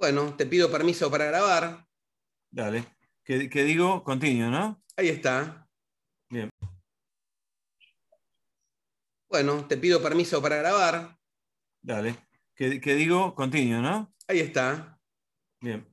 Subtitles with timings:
[0.00, 1.86] Bueno, te pido permiso para grabar.
[2.50, 2.86] Dale.
[3.22, 4.02] ¿Qué, digo?
[4.02, 4.82] Continuo, ¿no?
[4.96, 5.68] Ahí está.
[6.30, 6.48] Bien.
[9.28, 11.18] Bueno, te pido permiso para grabar.
[11.82, 12.16] Dale.
[12.54, 13.34] ¿Qué, digo?
[13.34, 14.14] Continuo, ¿no?
[14.26, 14.98] Ahí está.
[15.60, 15.86] Bien.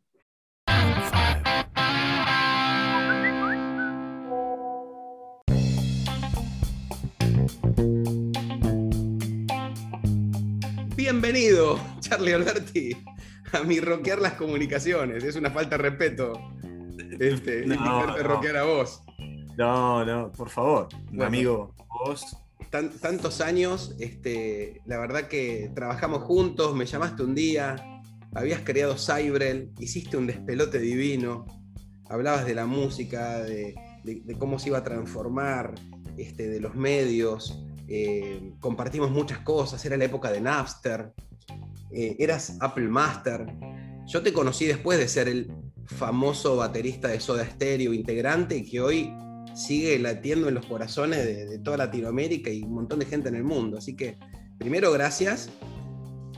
[10.95, 12.95] Bienvenido, Charlie Alberti
[13.53, 15.23] a mi rockear las comunicaciones.
[15.23, 16.33] Es una falta de respeto.
[17.19, 19.01] Este, no, rockear a vos.
[19.57, 20.87] No, no, por favor,
[21.19, 21.73] amigo,
[22.05, 22.37] vos.
[22.69, 27.75] tantos años, este, la verdad que trabajamos juntos, me llamaste un día,
[28.35, 31.47] habías creado Cybrel, hiciste un despelote divino,
[32.07, 33.73] hablabas de la música, de,
[34.37, 35.73] cómo se iba a transformar,
[36.17, 41.13] este, de los medios, eh, compartimos muchas cosas, era la época de Napster,
[41.91, 43.45] eh, eras Apple Master.
[44.07, 45.51] Yo te conocí después de ser el
[45.85, 49.13] famoso baterista de Soda Stereo, integrante, que hoy
[49.55, 53.43] sigue latiendo en los corazones de, toda Latinoamérica y un montón de gente en el
[53.43, 53.77] mundo.
[53.77, 54.17] Así que,
[54.57, 55.49] primero, gracias,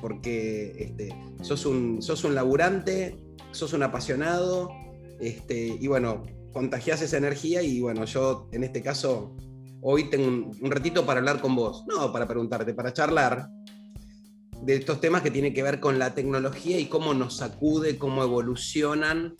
[0.01, 3.17] porque este, sos, un, sos un laburante,
[3.51, 4.69] sos un apasionado,
[5.19, 6.23] este, y bueno,
[6.53, 9.35] contagias esa energía y bueno, yo en este caso
[9.81, 13.49] hoy tengo un, un ratito para hablar con vos, no para preguntarte, para charlar,
[14.69, 18.21] de estos temas que tienen que ver con la tecnología y cómo nos sacude, cómo
[18.21, 19.33] evolucionan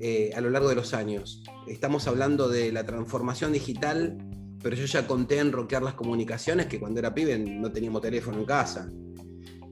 [0.00, 1.42] eh, a lo largo de los años.
[1.66, 4.16] Estamos hablando de la transformación digital,
[4.62, 8.38] pero yo ya conté en Roquear las Comunicaciones que cuando era pibe no teníamos teléfono
[8.38, 8.90] en casa.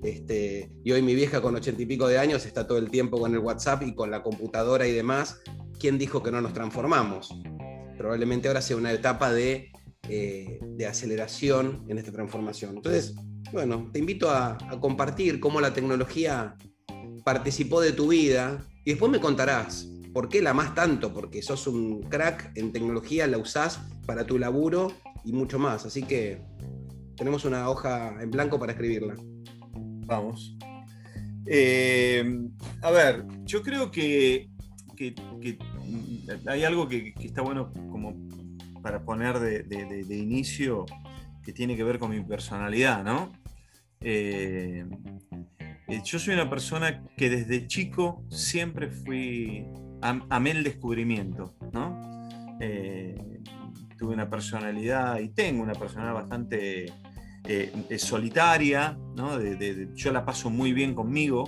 [0.03, 3.19] Este, y hoy mi vieja con ochenta y pico de años está todo el tiempo
[3.19, 5.41] con el WhatsApp y con la computadora y demás.
[5.81, 7.35] ¿Quién dijo que no nos transformamos?
[7.97, 9.73] Probablemente ahora sea una etapa de,
[10.07, 12.77] eh, de aceleración en esta transformación.
[12.77, 13.15] Entonces,
[13.53, 16.57] bueno, te invito a, compartir cómo la tecnología
[17.25, 21.67] participó de tu vida y después me contarás por qué la más tanto, porque sos
[21.67, 24.93] un crack en tecnología, la usás para tu laburo
[25.25, 25.85] y mucho más.
[25.85, 26.41] Así que
[27.17, 29.15] tenemos una hoja en blanco para escribirla.
[30.07, 30.57] Vamos.
[31.47, 32.25] Eh,
[32.83, 34.49] a ver, yo creo que,
[36.47, 38.15] hay algo que, está bueno como
[38.83, 40.87] para poner de inicio
[41.47, 43.33] que tiene que ver con mi personalidad, ¿no?
[44.01, 44.85] Eh,
[45.87, 49.65] eh, yo soy una persona que desde chico siempre fui,
[50.03, 52.29] amé el descubrimiento, ¿no?
[52.61, 53.17] Eh,
[53.97, 56.93] tuve una personalidad y tengo una personalidad bastante
[57.97, 59.39] solitaria, ¿no?
[59.95, 61.45] yo la paso muy bien conmigo.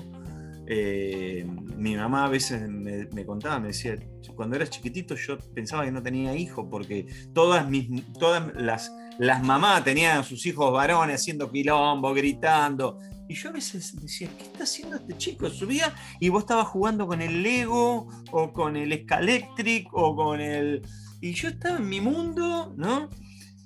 [1.76, 3.96] mi mamá a veces me, contaba, me decía,
[4.36, 9.42] cuando eras chiquitito yo pensaba que no tenía hijos porque todas, mis, todas las las
[9.42, 12.98] mamás tenían a sus hijos varones haciendo quilombo, gritando.
[13.28, 15.50] Y yo a veces decía, ¿qué está haciendo este chico?
[15.50, 20.82] Subía y vos estabas jugando con el Lego o con el Scalectric o con el...
[21.20, 23.10] Y yo estaba en mi mundo, ¿no?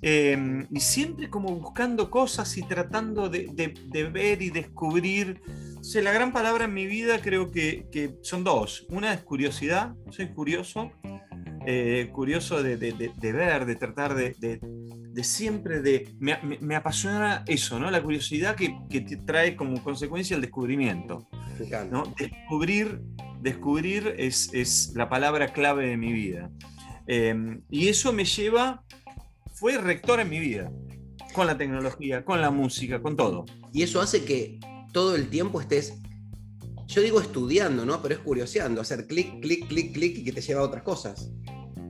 [0.01, 3.47] Em, y siempre como buscando cosas y tratando de,
[4.11, 5.41] ver y descubrir.
[5.77, 8.85] O la gran palabra en mi vida creo que, que son dos.
[8.89, 10.91] Una es curiosidad, soy curioso,
[11.65, 14.59] eh, curioso de, ver, de tratar de,
[15.23, 16.13] siempre de...
[16.19, 17.89] Me, apasiona eso, ¿no?
[17.91, 21.27] La curiosidad que, te trae como consecuencia el descubrimiento.
[21.89, 22.13] ¿no?
[22.17, 23.01] Descubrir,
[23.41, 26.49] descubrir es, la palabra clave de mi vida.
[27.07, 28.83] Em, y eso me lleva,
[29.53, 30.71] fue rector en mi vida,
[31.33, 33.45] con la tecnología, con la música, con todo.
[33.71, 34.59] Y eso hace que
[34.91, 35.93] todo el tiempo estés
[36.93, 38.01] yo digo estudiando, ¿no?
[38.01, 41.31] Pero es curioseando, hacer clic, clic, clic, clic y que te lleva a otras cosas.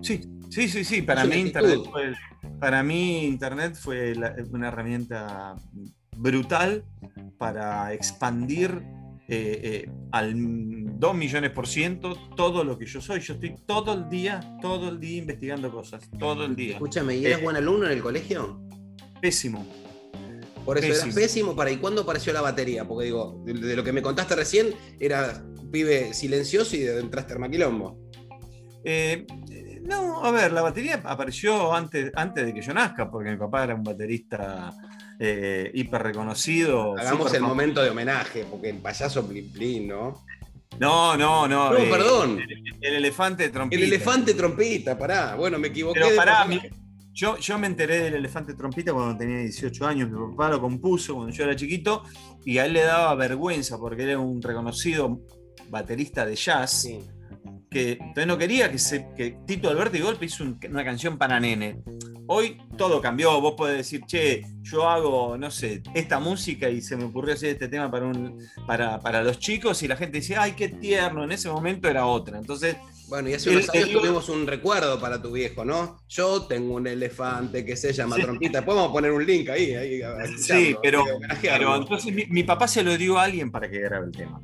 [0.03, 1.02] Sí, sí, sí, sí.
[1.02, 2.14] Para mí, Internet fue,
[2.59, 4.14] para mí Internet fue
[4.52, 5.56] una herramienta
[6.16, 6.84] brutal
[7.38, 8.84] para expandir
[9.30, 13.22] eh, eh, al 2 millones por ciento todo lo que yo soy.
[13.22, 16.74] Yo estoy todo el día, todo el día investigando cosas, todo el día.
[16.74, 18.62] Escúchame, ¿y eras eh, buen alumno en el colegio?
[19.22, 19.66] Pésimo.
[20.66, 21.56] Por eso eras pésimo.
[21.56, 22.86] ¿Para y cuándo apareció la batería?
[22.86, 27.98] Porque digo, de, lo que me contaste recién, era pibe silencioso y entraste a Maquilombo.
[28.83, 29.25] Eh,
[29.85, 33.65] no, a ver, la batería apareció antes, antes de que yo nazca, porque mi papá
[33.65, 34.74] era un baterista
[35.19, 36.97] eh, hiper reconocido.
[36.97, 40.24] Hagamos el momento de homenaje, porque el payaso Plin Plin, ¿no?
[40.80, 41.71] No, no, no.
[41.71, 42.39] No, eh, perdón.
[42.81, 43.81] El, elefante trompita.
[43.81, 45.35] El elefante trompita, pará.
[45.35, 46.00] Bueno, me equivoqué.
[46.01, 46.47] Pero pará,
[47.12, 50.09] yo, yo me enteré del elefante trompita cuando tenía 18 años.
[50.09, 52.03] Mi papá lo compuso cuando yo era chiquito
[52.44, 55.21] y a él le daba vergüenza porque él era un reconocido
[55.69, 56.81] baterista de jazz.
[56.81, 57.00] Sí
[57.74, 61.40] que entonces no quería que, se, que Tito Alberto y Golpe hizo una canción para
[61.40, 61.81] nene.
[62.28, 66.96] Hoy todo cambió, vos podés decir, che, yo hago, no sé, esta música y se
[66.96, 70.38] me ocurrió hacer este tema para, un, para, para los chicos y la gente dice,
[70.38, 72.38] ay, qué tierno, en ese momento era otra.
[72.38, 72.78] Entonces,
[73.10, 75.98] bueno, y hace unos años tuvimos un recuerdo para tu viejo, ¿no?
[76.08, 78.64] Yo tengo un elefante que se llama Trompita.
[78.64, 79.76] Podemos poner un link ahí.
[79.76, 80.02] ahí
[80.38, 81.04] sí, pero,
[81.42, 84.40] pero entonces mi, mi, papá se lo dio a alguien para que grabe el tema.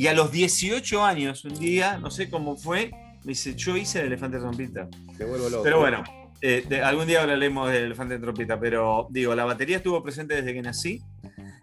[0.00, 2.90] Y a los 18 años, un día, no sé cómo fue,
[3.22, 4.88] me dice, yo hice el elefante trompita.
[5.18, 5.62] Te vuelvo loco.
[5.62, 6.02] Pero bueno,
[6.40, 10.62] eh, algún día hablaremos del elefante trompita, pero digo, la batería estuvo presente desde que
[10.62, 11.02] nací.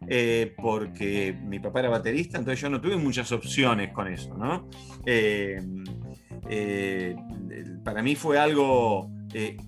[0.07, 4.69] Eh, porque mi papá era baterista, entonces yo no tuve muchas opciones con eso, ¿no?
[5.03, 5.59] Eh,
[7.83, 9.09] para mí fue algo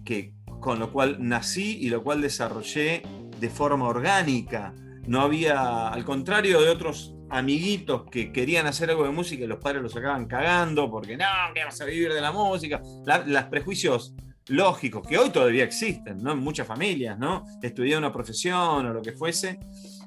[0.06, 3.02] que, con lo cual nací y lo cual desarrollé
[3.40, 4.76] de forma orgánica.
[5.08, 9.60] No había, al contrario de otros amiguitos que querían hacer algo de música y los
[9.60, 12.82] padres los sacaban cagando porque no, que vas a vivir de la música.
[13.26, 14.14] los prejuicios
[14.48, 16.32] lógicos que hoy todavía existen, ¿no?
[16.32, 17.46] En muchas familias, ¿no?
[17.62, 19.60] Estudiar una profesión o lo que fuese.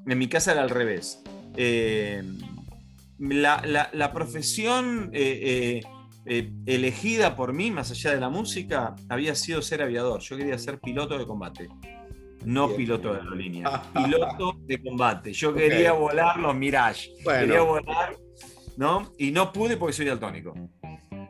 [0.07, 1.23] En mi casa era al revés.
[1.57, 2.23] Eh,
[3.19, 5.81] la, profesión eh,
[6.27, 10.21] eh, elegida por mí, más allá de la música, había sido ser aviador.
[10.21, 11.69] Yo quería ser piloto de combate
[12.44, 15.33] no piloto de aerolínea, piloto de combate.
[15.33, 18.17] Yo quería volar los Mirage, quería volar,
[18.77, 19.12] ¿no?
[19.19, 20.55] Y no pude porque soy daltónico.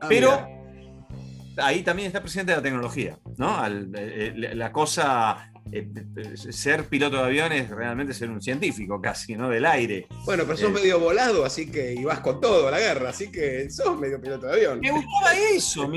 [0.00, 0.46] Ah, Pero
[1.58, 3.66] ahí también está presente la tecnología, ¿no?
[3.66, 5.88] Eh, eh, la cosa eh,
[6.36, 9.48] ser piloto de avión es realmente ser un científico casi, ¿no?
[9.48, 10.06] Del aire.
[10.24, 13.30] Bueno, pero sos eh, medio volado, así que ibas con todo a la guerra, así
[13.30, 14.80] que sos medio piloto de avión.
[14.80, 15.90] Me gustaba eso.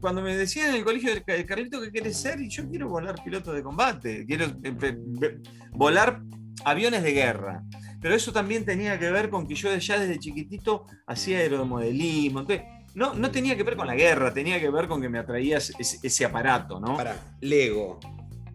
[0.00, 1.10] cuando me decían en el colegio,
[1.46, 2.40] Carlito, ¿qué quieres ser?
[2.40, 5.38] Y yo quiero volar piloto de combate, quiero eh,
[5.70, 6.20] volar
[6.64, 7.62] aviones de guerra.
[8.00, 12.40] Pero eso también tenía que ver con que yo ya desde chiquitito hacía aeromodelismo.
[12.40, 15.18] Entonces, no, no tenía que ver con la guerra, tenía que ver con que me
[15.18, 16.96] atraía ese, ese aparato, ¿no?
[16.96, 18.00] Para, Lego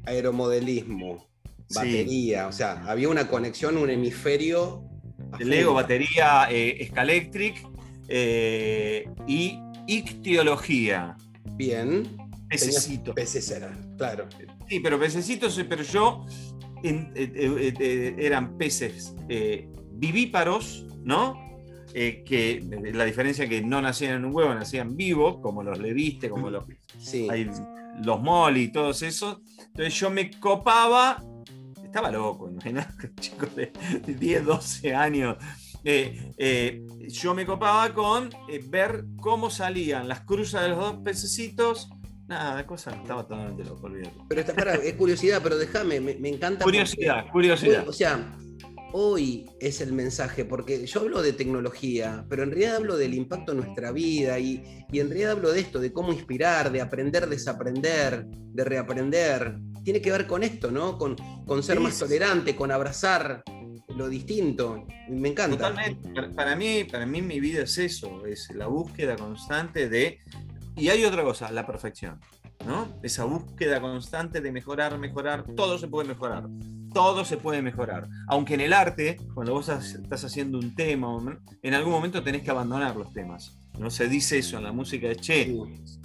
[0.08, 1.28] aeromodelismo,
[1.74, 4.84] batería, o sea, había una conexión, un hemisferio.
[5.40, 6.90] Lego, batería, eh,
[8.08, 11.18] eh, y ictiología.
[11.52, 12.18] Bien.
[12.50, 13.14] Pececito.
[13.14, 13.54] Peces
[13.98, 14.28] claro.
[14.70, 16.26] Sí, pero pececitos, pero yo
[16.84, 19.14] eh, eh, eran peces
[19.92, 21.46] vivíparos, ¿no?
[21.94, 22.64] que
[22.94, 26.52] la diferencia es que no nacían en un huevo, nacían vivos, como los leviste, como
[26.52, 26.66] los,
[27.00, 27.28] sí.
[28.04, 29.40] los molly y todos esos.
[29.78, 31.24] Entonces yo me copaba,
[31.84, 33.72] estaba loco, imagínate, chicos de
[34.08, 35.38] 10, 12 años.
[35.84, 40.96] Eh, eh, yo me copaba con eh, ver cómo salían las cruzas de los dos
[41.04, 41.92] pececitos.
[42.28, 44.16] Nada, cosa estaba totalmente loco, olvídate.
[44.28, 46.64] Pero está para, es curiosidad, pero déjame, me, encanta.
[46.64, 47.88] Curiosidad, curiosidad.
[47.88, 48.36] o sea,
[48.94, 53.52] hoy es el mensaje, porque yo hablo de tecnología, pero en realidad hablo del impacto
[53.52, 58.26] en nuestra vida y, en realidad hablo de esto, de cómo inspirar, de aprender, desaprender,
[58.28, 59.58] de reaprender.
[59.84, 60.98] Tiene que ver con esto, ¿no?
[60.98, 63.44] Con, con ser más tolerante, con abrazar
[63.96, 64.86] lo distinto.
[65.10, 65.58] Me encanta.
[65.58, 66.34] Totalmente.
[66.36, 70.20] Para mí, para mí mi vida es eso, es la búsqueda constante de...
[70.76, 72.20] Y hay otra cosa, la perfección.
[72.66, 73.00] ¿no?
[73.02, 76.48] Esa búsqueda constante de mejorar, mejorar, todo se puede mejorar
[76.98, 78.10] todo se puede mejorar.
[78.26, 81.08] Aunque en el arte, cuando vos estás haciendo un tema,
[81.62, 83.56] en algún momento tenés que abandonar los temas.
[83.78, 85.56] No se dice eso en la música de Che.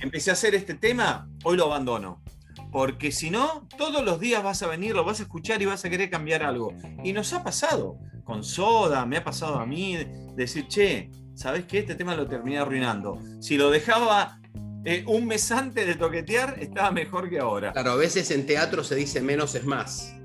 [0.00, 2.23] Empecé a hacer este tema, hoy lo abandono.
[2.71, 5.83] Porque si no, todos los días vas a venir, lo vas a escuchar y vas
[5.83, 6.75] a querer cambiar algo.
[7.03, 9.97] Y nos ha pasado con Soda, me ha pasado a mí,
[10.37, 11.79] decir, che, ¿sabes qué?
[11.79, 13.19] Este tema lo terminé arruinando.
[13.41, 14.43] Si lo dejaba
[14.84, 17.72] eh, un mes antes de toquetear, estaba mejor que ahora.
[17.72, 20.17] Claro, a veces en teatro se dice menos es más.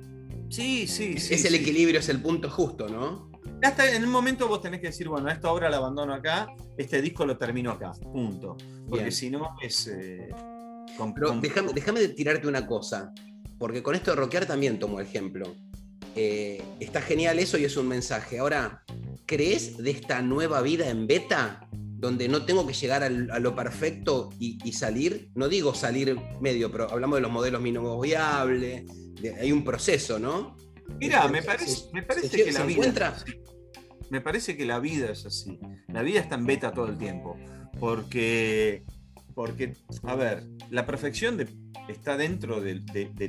[0.49, 1.33] Sí, sí, sí.
[1.33, 3.31] Es el equilibrio, es el punto justo, ¿no?
[3.61, 7.01] Hasta en un momento vos tenés que decir, bueno, esta obra la abandono acá, este
[7.01, 8.55] disco lo termino acá, punto.
[8.87, 9.87] Porque si no es...
[9.87, 10.29] Eh,
[11.15, 13.11] Pero déjame, déjame tirarte una cosa,
[13.57, 15.55] porque con esto de rockear también tomo ejemplo.
[16.15, 18.39] Eh, está genial eso y es un mensaje.
[18.39, 18.83] Ahora,
[19.25, 21.67] ¿crees de esta nueva vida en beta?
[21.99, 26.71] Donde no tengo que llegar a lo perfecto y, y salir, no digo salir medio,
[26.71, 28.83] pero hablamos de los modelos mínimos viables,
[29.39, 30.55] hay un proceso, ¿no?
[30.99, 33.15] Mira, me parece, me parece que la vida.
[34.09, 35.59] Me parece que la vida es así.
[35.87, 37.35] La vida está en beta todo el tiempo.
[37.79, 38.83] Porque,
[39.35, 39.73] porque
[40.03, 41.37] a ver, la perfección
[41.87, 42.79] está dentro de,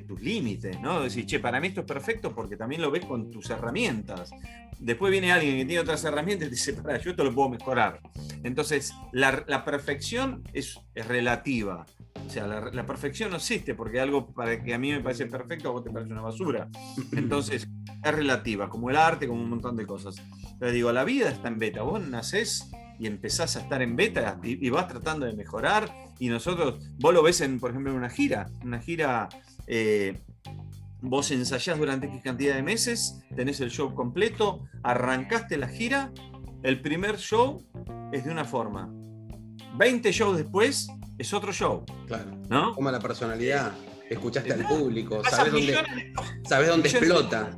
[0.07, 1.03] tus límites, ¿no?
[1.03, 4.31] Decir, che, para mí esto es perfecto porque también lo ves con tus herramientas.
[4.79, 8.01] Después viene alguien que tiene otras herramientas y dice, para, yo esto lo puedo mejorar.
[8.43, 11.87] Entonces, la, perfección es, es relativa.
[12.27, 15.69] O sea, la, perfección no existe porque algo para que a mí me parece perfecto
[15.69, 16.69] a vos te parece una basura.
[17.13, 17.69] Entonces,
[18.05, 20.17] es relativa, como el arte, como un montón de cosas.
[20.59, 21.83] Pero digo, la vida está en beta.
[21.83, 25.93] Vos nacés y empezás a estar en beta y, vas tratando de mejorar.
[26.19, 29.29] Y nosotros, vos lo ves, en, por ejemplo, en una gira, una gira
[29.67, 30.21] eh,
[31.01, 36.13] vos ensayás durante X cantidad de meses, tenés el show completo, arrancaste la gira,
[36.63, 37.65] el primer show
[38.13, 38.93] es de una forma.
[39.77, 40.89] 20 shows después
[41.19, 41.85] es otro show.
[42.07, 42.31] Claro.
[42.49, 42.75] ¿No?
[42.75, 43.73] Como la personalidad.
[44.09, 46.15] Escuchaste al público, sabes dónde,
[46.49, 47.55] sabes dónde explota.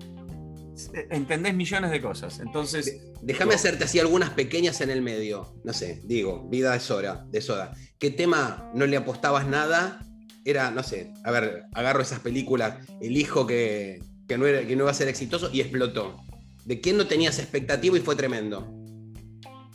[1.10, 2.40] Entendés millones de cosas.
[2.40, 5.54] Entonces, Déjame hacerte así algunas pequeñas en el medio.
[5.64, 7.75] No sé, digo, vida de soda, de soda.
[7.99, 10.00] ¿Qué tema no le apostabas nada?
[10.44, 14.75] Era, no sé, a ver, agarro esas películas, el hijo que, que no, era, que
[14.75, 16.16] no iba a ser exitoso y explotó.
[16.64, 18.75] ¿De quién no tenías expectativa y fue tremendo?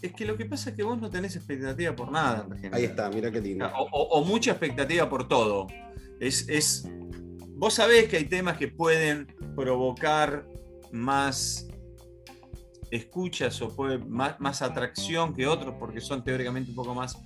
[0.02, 2.48] es que lo que pasa es que vos no tenés expectativa por nada.
[2.62, 2.74] en.
[2.76, 3.66] Ahí está, mira qué lindo.
[3.76, 5.66] O, o- o mucha expectativa por todo.
[6.20, 6.88] Es, es-
[7.56, 10.46] vos sabés que hay temas que pueden provocar
[10.96, 11.68] más
[12.92, 17.18] escuchas o puede, más, más atracción que otros porque son teóricamente un poco más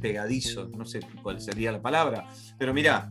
[0.00, 3.10] pegadizos, no sé cuál sería la palabra, pero mira,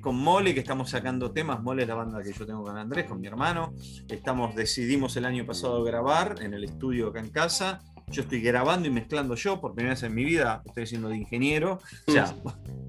[0.00, 3.06] con Mole que estamos sacando temas, Mole es la banda que yo tengo con Andrés,
[3.06, 3.72] con mi hermano,
[4.08, 8.88] estamos, decidimos el año pasado grabar en el estudio acá en casa, yo estoy grabando
[8.88, 12.34] y mezclando yo por primera vez en mi vida, estoy haciendo de ingeniero, o sea,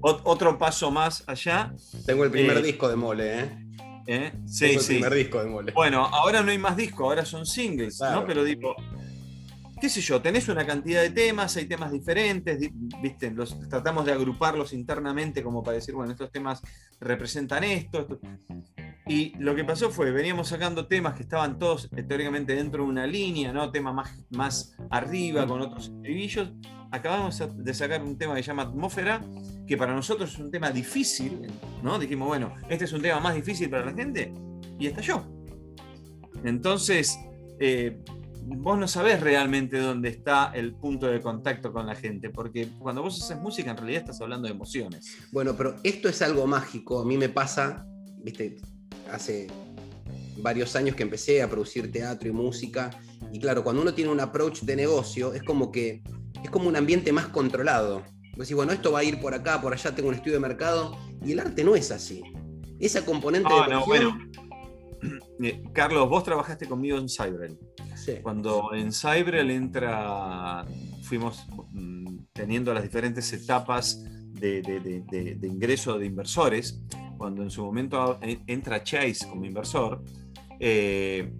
[0.00, 1.72] otro paso más allá.
[2.06, 3.67] Tengo el primer eh, disco de mole, ¿eh?
[4.08, 4.32] ¿Eh?
[4.46, 4.94] Sí, el sí.
[4.94, 5.72] primer disco de mole.
[5.72, 8.20] Bueno, ahora no hay más disco, ahora son singles, Claro.
[8.22, 8.26] ¿no?
[8.26, 8.74] Pero digo,
[9.80, 12.72] qué sé yo, tenés una cantidad de temas, hay temas diferentes, di-
[13.02, 16.60] viste, los tratamos de agruparlos internamente como para decir, bueno, estos temas
[17.00, 18.00] representan esto.
[18.00, 18.18] esto.
[19.06, 23.06] Y lo que pasó fue, veníamos sacando temas que estaban todos teóricamente dentro de una
[23.06, 23.70] línea, ¿no?
[23.70, 26.50] Temas más, más arriba con otros estribillos.
[26.90, 29.22] Acabamos de sacar un tema que se llama Atmósfera,
[29.66, 31.46] que para nosotros es un tema difícil,
[31.82, 31.98] ¿no?
[31.98, 34.32] Dijimos, bueno, este es un tema más difícil para la gente,
[34.78, 35.24] y estalló.
[36.44, 37.18] Entonces,
[37.60, 37.98] eh,
[38.44, 43.02] vos no sabés realmente dónde está el punto de contacto con la gente, porque cuando
[43.02, 45.18] vos haces música en realidad estás hablando de emociones.
[45.32, 47.00] Bueno, pero esto es algo mágico.
[47.00, 47.84] A mí me pasa,
[48.22, 48.56] viste,
[49.12, 49.48] hace
[50.38, 52.90] varios años que empecé a producir teatro y música.
[53.32, 56.02] Y claro, cuando uno tiene un approach de negocio, es como que
[56.42, 58.02] es como un ambiente más controlado.
[58.36, 60.40] Vos decís, bueno, esto va a ir por acá, por allá, tengo un estudio de
[60.40, 60.96] mercado.
[61.24, 62.22] Y el arte no es así.
[62.78, 64.30] Esa componente de no, pasión-
[65.42, 67.56] Eh, Carlos, vos trabajaste conmigo en Cybrel.
[67.94, 68.14] Sí.
[68.22, 70.64] Cuando en Cybrel entra,
[71.02, 74.02] fuimos mm, teniendo las diferentes etapas
[74.32, 76.80] de, de- de- de- de ingreso de inversores,
[77.16, 80.02] cuando en su momento en- entra Chase como inversor,
[80.58, 81.32] eh,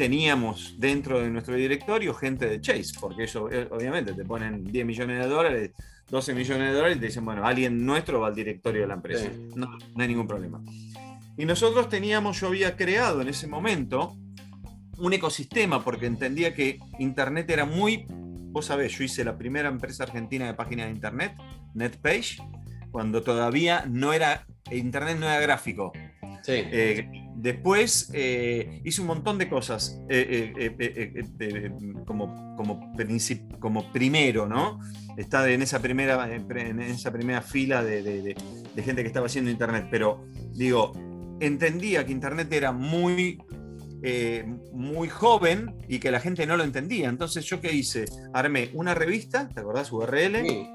[0.00, 4.86] teníamos dentro de nuestro directorio gente de Chase, porque eso eh, obviamente te ponen 10
[4.86, 5.72] millones de dólares,
[6.08, 8.94] 12 millones de dólares y te dicen, bueno, alguien nuestro va al directorio de la
[8.94, 9.24] empresa.
[9.24, 9.48] Sí.
[9.54, 10.62] No, no hay ningún problema.
[11.36, 14.16] Y nosotros teníamos, yo había creado en ese momento
[14.96, 20.04] un ecosistema porque entendía que Internet era muy, vos sabés, yo hice la primera empresa
[20.04, 21.34] argentina de páginas de Internet,
[21.74, 22.38] NetPage,
[22.90, 25.92] cuando todavía no era, Internet no era gráfico.
[26.42, 26.52] Sí.
[26.54, 31.72] Eh, después eh, hice un montón de cosas eh, eh,
[32.06, 32.92] como, como,
[33.58, 34.78] como primero, ¿no?
[35.16, 38.36] Está en esa primera, en esa primera fila de, de- de-
[38.74, 40.92] de gente que estaba haciendo Internet, pero digo,
[41.40, 43.38] entendía que Internet era muy,
[44.72, 47.08] muy joven y que la gente no lo entendía.
[47.08, 48.06] Entonces, ¿yo qué hice?
[48.32, 49.90] Armé una revista, ¿te acordás?
[49.92, 50.46] URL.
[50.46, 50.66] Sí.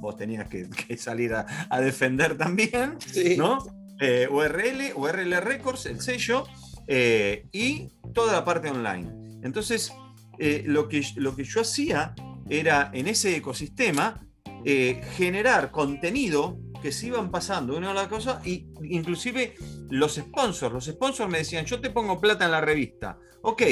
[0.00, 2.94] Vos tenías que, que salir a, a defender también.
[2.98, 3.36] Sí.
[3.36, 3.58] ¿no?
[4.00, 6.44] Eh, URL, URL Records, el sello,
[6.86, 9.38] eh, y toda la parte online.
[9.42, 9.92] Entonces,
[10.38, 12.14] eh, lo, que, lo que yo hacía
[12.48, 14.20] era en ese ecosistema
[14.64, 19.54] eh, generar contenido que se iban pasando una a la cosa, y inclusive
[19.90, 23.18] los sponsors, los sponsors me decían, yo te pongo plata en la revista.
[23.42, 23.62] Ok,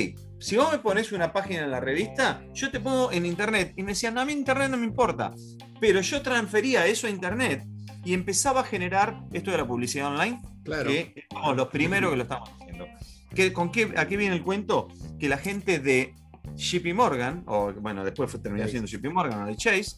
[0.41, 3.75] si vos me pones una página en la revista, yo te pongo en internet.
[3.77, 5.33] Y me decían, no, a mí internet no me importa.
[5.81, 7.65] Pero yo transfería eso a internet
[8.05, 10.89] y empezaba a generar esto de la publicidad online, Claro.
[10.91, 12.87] que somos los primeros que lo estamos haciendo.
[13.35, 14.89] ¿Qué, con qué, ¿A qué viene el cuento?
[15.19, 16.15] Que la gente de
[16.57, 19.97] JP Morgan, o bueno, después fue, terminó siendo JP Morgan o de Chase,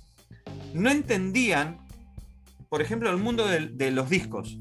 [0.74, 1.78] no entendían,
[2.68, 4.58] por ejemplo, el mundo del- de, los discos.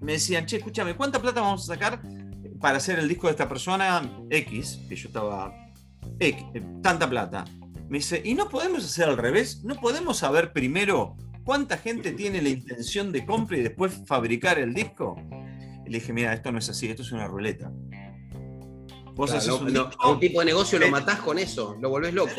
[0.00, 2.00] Me decían, che, escúchame, ¿cuánta plata vamos a sacar
[2.60, 4.80] para hacer el disco de esta persona X?
[4.88, 5.52] Que yo estaba.
[6.20, 7.44] X, eh, tanta plata.
[7.88, 9.62] Me dice, ¿y no podemos hacer al revés?
[9.64, 11.16] ¿No podemos saber primero
[11.48, 15.16] cuánta gente tiene la intención de compra y después fabricar el disco?
[15.86, 17.72] Y le dije, mira, esto no es así, esto es una ruleta.
[19.14, 21.38] Vos Claro, haces un no, disco- a un tipo de negocio lo Eh, matás con
[21.38, 22.32] eso, lo volvés loco.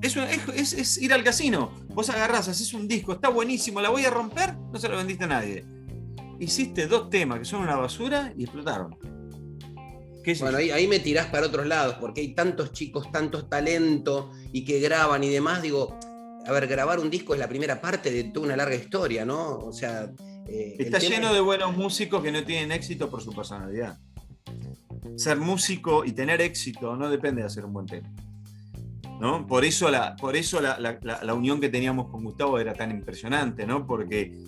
[0.00, 1.74] es, una- es- es- es ir al casino.
[1.90, 5.24] Vos agarrás, haces un disco, está buenísimo, la voy a romper, no se lo vendiste
[5.24, 5.66] a nadie.
[6.40, 8.96] Hiciste dos temas que son una basura y explotaron.
[10.24, 13.50] ¿Qué sé Bueno, ahí, ahí me tirás para otros lados, porque hay tantos chicos, tantos
[13.50, 15.60] talentos y que graban y demás.
[15.60, 15.98] Digo,
[16.48, 19.58] a ver, grabar un disco es la primera parte de toda una larga historia, ¿no?
[19.58, 20.10] O sea,
[20.50, 23.98] Eh, Está lleno de buenos músicos que no tienen éxito por su personalidad.
[25.16, 28.08] Ser músico y tener éxito no depende de hacer un buen tema.
[29.20, 29.46] ¿no?
[29.46, 33.66] Por eso, la, por eso la, la, unión que teníamos con Gustavo era tan impresionante,
[33.66, 33.86] ¿no?
[33.86, 34.38] porque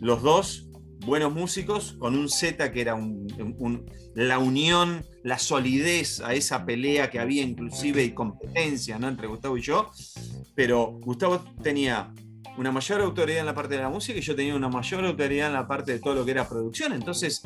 [0.00, 0.69] los dos
[1.04, 2.98] buenos músicos con un Z que era
[4.14, 9.08] la unión, la solidez a esa pelea que había inclusive y competencia ¿no?
[9.08, 9.90] entre Gustavo y yo,
[10.54, 12.12] pero Gustavo tenía
[12.56, 15.48] una mayor autoridad en la parte de la música y yo tenía una mayor autoridad
[15.48, 16.92] en la parte de todo lo que era producción.
[16.92, 17.42] Entonces,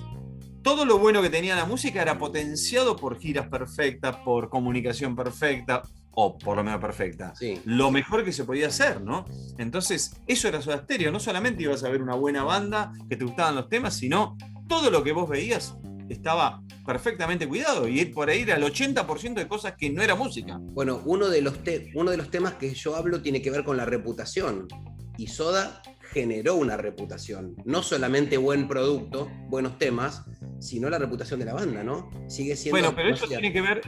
[0.63, 5.83] todo lo bueno que tenía la música era potenciado por giras perfectas, por comunicación perfecta,
[6.17, 7.33] o por lo menos perfecta.
[7.65, 9.25] Lo mejor que se podía hacer, ¿no?
[9.59, 11.13] Entonces, eso era Soda Stereo.
[11.13, 14.37] No solamente ibas a ver una buena banda, que te gustaban los temas, sino
[14.69, 15.77] todo lo que vos veías
[16.09, 20.59] estaba perfectamente cuidado y por ahí era el 80% de cosas que no era música.
[20.61, 21.55] Bueno, uno de, los
[21.95, 24.69] uno de los temas que yo hablo tiene que ver con la reputación.
[25.17, 25.81] Y Soda
[26.15, 27.57] generó una reputación.
[27.65, 30.25] No solamente buen producto, buenos temas,
[30.61, 32.09] sino la reputación de la banda, ¿no?
[32.29, 32.79] Sigue siendo.
[32.79, 33.81] Bueno, pero eso tiene que ver,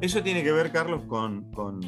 [0.00, 1.82] eso tiene que ver, Carlos, con, con,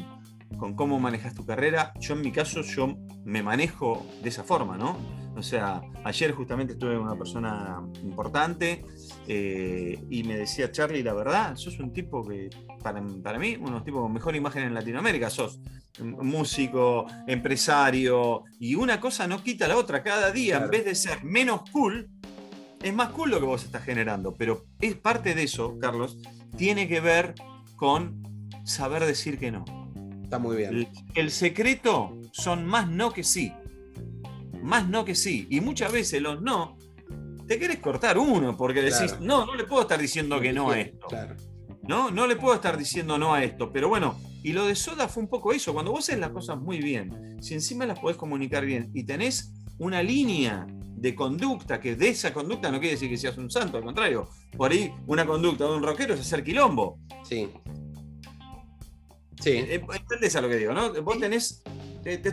[0.75, 1.93] cómo manejas tu carrera.
[1.99, 4.97] Yo, en mi caso, yo me manejo de esa forma, ¿no?
[5.35, 8.83] O sea, ayer justamente estuve con una persona importante
[9.27, 12.49] eh, y me decía, Charlie, la verdad, sos un tipo que,
[12.83, 15.59] para, para mí, uno de los tipos con mejor imagen en Latinoamérica, sos
[15.99, 20.03] músico, empresario, y una cosa no quita la otra.
[20.03, 22.09] Cada día, en vez de ser menos cool,
[22.81, 24.33] es más cool lo que vos estás generando.
[24.35, 26.17] Pero es parte de eso, Carlos,
[26.55, 27.35] tiene que ver
[27.75, 28.23] con
[28.63, 29.65] saber decir que no.
[30.23, 30.75] Está muy bien.
[30.75, 33.53] El, el secreto son más no que sí.
[34.61, 35.47] Más no que sí.
[35.49, 36.77] Y muchas veces los no,
[37.47, 40.79] te querés cortar uno porque decís, no, no le puedo estar diciendo que no a
[40.79, 41.07] esto.
[41.83, 43.71] No, no le puedo estar diciendo no a esto.
[43.71, 45.73] Pero bueno, y lo de Soda fue un poco eso.
[45.73, 49.53] Cuando vos haces las cosas muy bien, si encima las podés comunicar bien y tenés
[49.79, 53.77] una línea de conducta, que de esa conducta no quiere decir que seas un santo,
[53.77, 54.27] al contrario.
[54.55, 56.99] Por ahí una conducta de un rockero es hacer quilombo.
[57.23, 57.49] Sí.
[59.39, 59.51] Sí.
[59.51, 60.91] Eh, eh, ¿Entendés a lo que digo, no?
[61.03, 61.63] Vos tenés.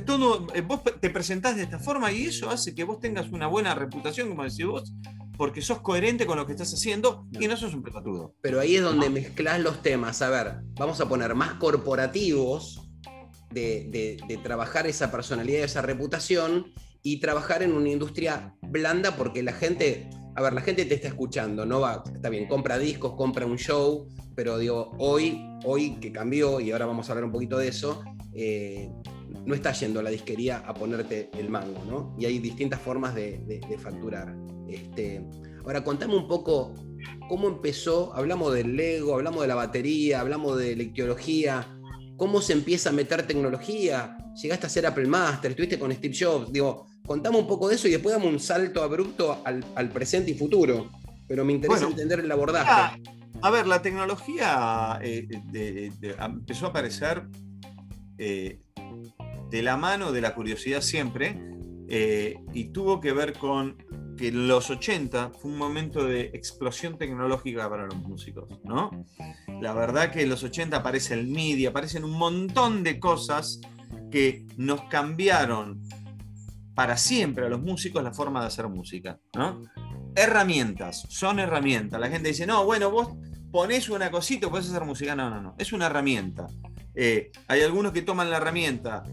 [0.07, 3.47] todo, eh, vos te presentás de esta forma y eso hace que vos tengas una
[3.47, 4.95] buena reputación, como decís vos,
[5.37, 8.35] porque sos coherente con lo que estás haciendo y no sos un pelotudo.
[8.41, 10.23] Pero ahí es donde mezclas los temas.
[10.23, 12.81] A ver, vamos a poner más corporativos
[13.51, 19.53] de, de, trabajar esa personalidad, esa reputación y trabajar en una industria blanda porque la
[19.53, 23.47] gente, a ver, la gente te está escuchando, no va, está bien, compra discos, compra
[23.47, 27.59] un show, pero digo, hoy, hoy que cambió y ahora vamos a hablar un poquito
[27.59, 28.03] de eso,
[28.35, 28.91] eh,
[29.45, 32.17] no está yendo a la disquería a ponerte el mango, ¿no?
[32.19, 34.35] Y hay distintas formas de, facturar.
[34.69, 35.25] Este,
[35.65, 36.75] ahora, contame un poco
[37.29, 41.67] cómo empezó, hablamos del Lego, hablamos de la batería, hablamos de electología,
[42.17, 46.53] cómo se empieza a meter tecnología, llegaste a ser Apple Master, estuviste con Steve Jobs,
[46.53, 50.35] digo, contame un poco de eso y después damos un salto abrupto al, presente y
[50.35, 50.91] futuro,
[51.27, 53.01] pero me interesa entender el abordaje.
[53.43, 55.29] A ver, la tecnología eh,
[56.19, 57.25] empezó a aparecer
[58.17, 58.61] eh,
[59.55, 61.41] de la mano de la curiosidad siempre
[61.89, 63.77] eh, y tuvo que ver con
[64.19, 68.91] que los 80 fue un momento de explosión tecnológica para los músicos, ¿no?
[69.61, 73.61] La verdad que en los 80 aparece el MIDI, aparecen un montón de cosas
[74.11, 75.81] que nos cambiaron
[76.75, 79.63] para siempre a los músicos la forma de hacer música, ¿no?
[80.17, 82.01] Herramientas, son herramientas.
[82.01, 83.11] La gente dice, no, bueno, vos
[83.53, 85.15] ponés una cosita, puedes hacer música.
[85.15, 86.49] No, no, no, es una herramienta.
[86.97, 89.05] Eh, hay algunos que toman la herramienta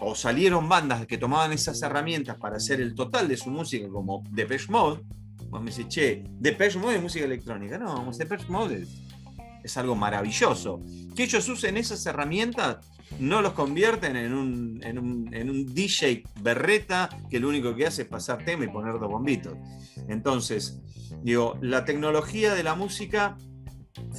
[0.00, 4.22] o salieron bandas que tomaban esas herramientas para hacer el total de su música, como
[4.30, 5.02] Depeche Mode.
[5.48, 7.78] Vos me decís, che, Depeche Mode es música electrónica.
[7.78, 8.86] No, Depeche Mode
[9.64, 10.80] es, algo maravilloso.
[11.14, 12.78] Que ellos usen esas herramientas
[13.18, 17.86] no los convierten en un, en un, en un DJ berreta que lo único que
[17.86, 19.54] hace es pasar tema y poner dos bombitos.
[20.08, 20.80] Entonces,
[21.22, 23.36] digo, la tecnología de la música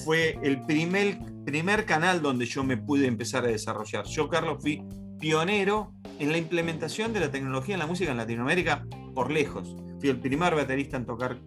[0.03, 4.05] fue el primer, primer canal donde yo me pude empezar a desarrollar.
[4.05, 4.83] Yo, Carlos, fui
[5.19, 9.75] pionero en la implementación de la tecnología en la música en Latinoamérica por lejos.
[9.99, 11.37] Fui el primer baterista en tocar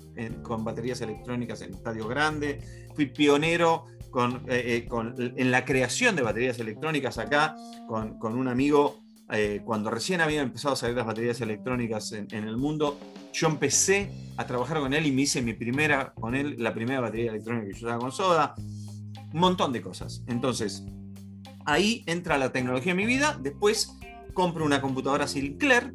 [0.43, 2.65] con baterías electrónicas en estadios grandes.
[2.95, 3.87] Fui pionero
[4.47, 7.57] eh, eh, en la creación de baterías electrónicas acá
[7.89, 9.01] con, un amigo.
[9.31, 12.99] Eh, cuando recién habían empezado a salir las baterías electrónicas en, el mundo,
[13.33, 17.01] yo empecé a trabajar con él y me hice mi primera, con él, la primera
[17.01, 18.55] batería electrónica que yo usaba con Soda.
[19.33, 20.23] Un montón de cosas.
[20.27, 20.85] Entonces,
[21.65, 23.39] Ahí entra la tecnología en mi vida.
[23.41, 23.97] Después
[24.35, 25.95] compro una computadora Sinclair.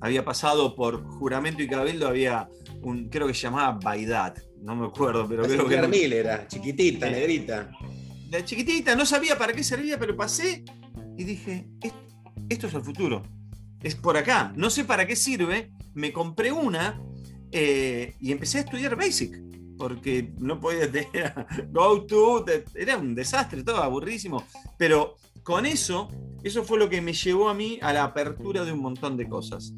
[0.00, 2.48] Había pasado por juramento y cabildo, había
[2.82, 4.38] un, creo que se llamaba Baidat.
[4.60, 5.88] No me acuerdo, pero creo que.
[5.88, 7.70] Mil era, chiquitita, negrita.
[8.30, 10.64] La chiquitita, no sabía para qué servía, pero pasé
[11.16, 11.68] y dije:
[12.48, 13.22] esto es el futuro.
[13.82, 14.52] Es por acá.
[14.56, 15.70] No sé para qué sirve.
[15.94, 17.00] Me compré una
[17.52, 19.38] eh, y empecé a estudiar Basic,
[19.76, 21.34] porque no podía tener
[21.70, 24.44] Go To, era un desastre, todo aburrísimo,
[24.78, 26.08] pero con eso,
[26.42, 29.28] eso fue lo que me llevó a mí a la apertura de un montón de
[29.28, 29.74] cosas.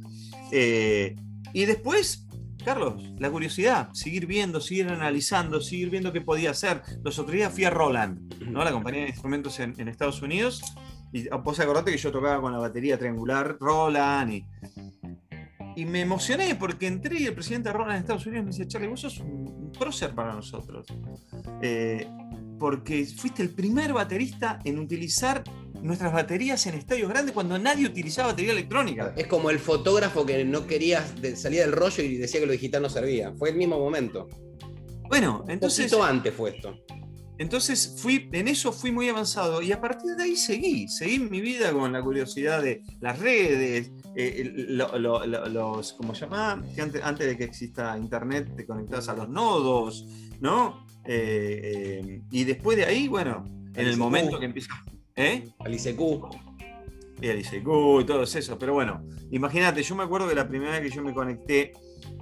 [0.52, 1.16] Eh,
[1.52, 2.26] y después
[2.66, 6.82] Carlos, la curiosidad, seguir viendo, seguir analizando, seguir viendo qué podía hacer.
[7.04, 8.64] Los otros días fui a Roland, ¿no?
[8.64, 10.74] la compañía de instrumentos en, Estados Unidos,
[11.12, 14.44] y vos acordate que yo tocaba con la batería triangular Roland y,
[15.76, 18.66] y me emocioné porque entré y el presidente de Roland en Estados Unidos me dice,
[18.66, 19.35] Charlie, vos sos un
[19.78, 20.86] prócer para nosotros.
[21.62, 22.06] Eh,
[22.58, 25.44] porque fuiste el primer baterista en utilizar
[25.82, 29.14] nuestras baterías en estadios grandes cuando nadie utilizaba batería electrónica.
[29.16, 32.82] Es como el fotógrafo que no quería salir del rollo y decía que lo digital
[32.82, 33.32] no servía.
[33.38, 34.28] Fue el mismo momento.
[35.08, 35.92] Bueno, entonces.
[35.92, 36.74] Un antes fue esto.
[37.38, 41.42] Entonces fui, en eso fui muy avanzado y a partir de ahí seguí, seguí mi
[41.42, 46.52] vida con la curiosidad de las redes, eh, los, ¿cómo se llama?
[46.52, 50.06] antes, antes, de que exista internet te conectas a los nodos,
[50.40, 50.86] ¿no?
[51.04, 54.72] Eh, eh, y después de ahí, bueno, en el momento que empieza
[55.16, 55.48] ¿Eh?
[55.60, 56.00] Al ICQ.
[57.22, 58.58] Y al ICQ y todo eso.
[58.58, 61.72] Pero bueno, imagínate, yo me acuerdo de la primera vez que yo me conecté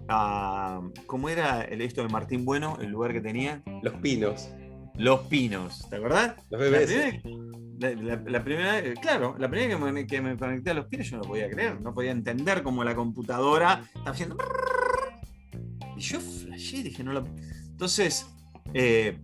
[0.09, 0.81] a.
[1.07, 3.63] ¿Cómo era el, esto de Martín Bueno, el lugar que tenía?
[3.83, 4.49] Los Pinos.
[4.97, 6.35] Los Pinos, ¿te acordás?
[6.51, 7.23] Los bebés.
[7.81, 11.25] La primera, vez, claro, la primera vez que me, conecté a los Pinos yo no
[11.25, 14.37] podía creer, no podía entender cómo la computadora estaba haciendo.
[15.97, 17.27] Y yo flashé, dije, no lo.
[17.71, 18.27] Entonces,
[18.73, 19.19] eh,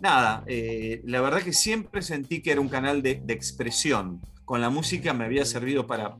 [0.00, 4.20] nada, eh, la verdad que siempre sentí que era un canal de, expresión.
[4.44, 6.16] Con la música me había servido para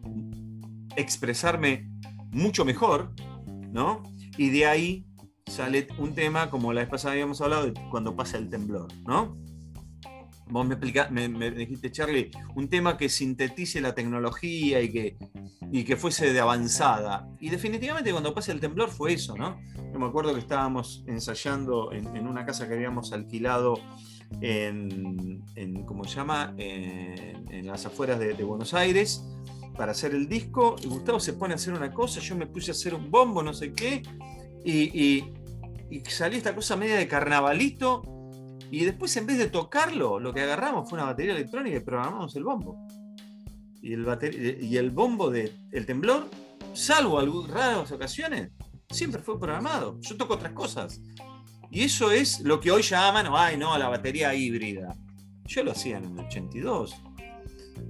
[0.96, 1.88] expresarme
[2.31, 3.12] mucho mejor,
[3.73, 4.03] ¿no?
[4.37, 5.05] Y de ahí
[5.50, 9.36] sale un tema, como la vez pasada habíamos hablado, de cuando pasa el temblor, ¿no?
[10.46, 15.16] Vos me, me, dijiste, Charlie, un tema que sintetice la tecnología y que,
[15.70, 17.28] y que fuese de avanzada.
[17.38, 19.60] Y definitivamente cuando pasa el temblor fue eso, ¿no?
[19.92, 23.74] Yo me acuerdo que estábamos ensayando en, una casa que habíamos alquilado
[24.40, 25.44] en,
[25.86, 26.54] ¿cómo se llama?
[26.56, 29.24] En, las afueras de, Buenos Aires
[29.76, 30.74] para hacer el disco.
[30.82, 33.42] Y Gustavo se pone a hacer una cosa, yo me puse a hacer un bombo,
[33.42, 34.02] no sé qué.
[34.64, 35.24] Y,
[35.90, 38.03] y salió esta cosa media de carnavalito
[38.70, 42.37] y después, en vez de tocarlo, lo que agarramos fue una batería electrónica y programamos
[42.37, 42.87] el bombo.
[43.83, 46.29] Y el, y el bombo del el temblor,
[46.72, 48.50] salvo algunas raras ocasiones,
[48.88, 49.98] siempre fue programado.
[50.03, 51.00] Yo toco otras cosas.
[51.70, 54.96] Y eso es lo que hoy llaman, ay, no, la batería híbrida.
[55.46, 56.94] Yo lo hacía en el 82.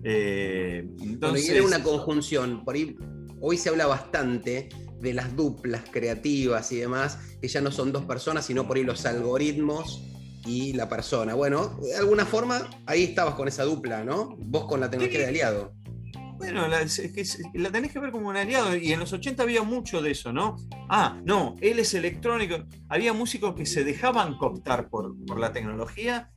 [0.05, 1.49] Eh, entonces...
[1.51, 2.65] era una conjunción.
[2.65, 2.97] Por ahí,
[3.41, 8.05] hoy se habla bastante de las duplas creativas y demás, que ya no son dos
[8.05, 10.03] personas, sino por ahí los algoritmos
[10.45, 11.35] y la persona.
[11.35, 14.37] Bueno, de alguna forma ahí estabas con esa dupla, ¿no?
[14.39, 15.73] Vos con la tecnología de aliado.
[16.37, 16.87] Bueno, la,
[17.55, 20.33] la, tenés que ver como un aliado, y en los 80 había mucho de eso,
[20.33, 20.57] ¿no?
[20.89, 22.65] Ah, no, él es electrónico.
[22.89, 26.31] Había músicos que se dejaban cooptar por, por la tecnología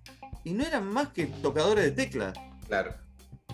[0.43, 2.33] y no eran más que tocadores de teclas.
[2.67, 2.95] Claro.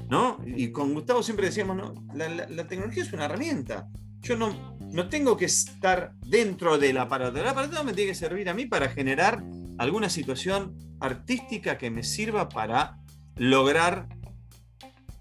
[0.10, 0.40] ¿No?
[0.46, 3.88] Y con Gustavo siempre decíamos, no, la, tecnología es una herramienta.
[4.22, 7.40] Yo no, no tengo que estar dentro del aparato.
[7.40, 9.44] El aparato me tiene que servir a mí para generar
[9.78, 12.98] alguna situación artística que me sirva para
[13.36, 14.08] lograr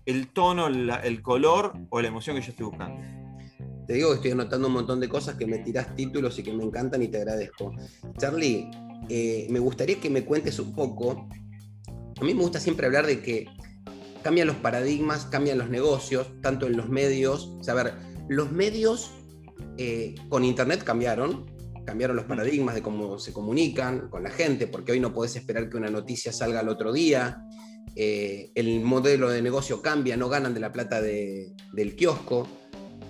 [0.06, 3.18] el tono, el color o la emoción que yo estoy buscando.
[3.86, 6.52] Te digo que estoy anotando un montón de cosas que me tiras títulos y que
[6.52, 7.74] me encantan y te agradezco.
[8.18, 8.70] Charlie,
[9.08, 11.26] eh, me gustaría que me cuentes un poco.
[12.20, 13.46] A mí me gusta siempre hablar de que
[14.22, 17.54] cambian los paradigmas, cambian los negocios, tanto en los medios.
[17.58, 17.94] O sea, a ver,
[18.28, 19.10] los medios
[19.76, 21.46] eh, con Internet cambiaron,
[21.88, 25.70] cambiaron los paradigmas de cómo se comunican con la gente, porque hoy no podés esperar
[25.70, 27.42] que una noticia salga al otro día.
[27.96, 32.46] Eh, el modelo de negocio cambia, no ganan de la plata del kiosco,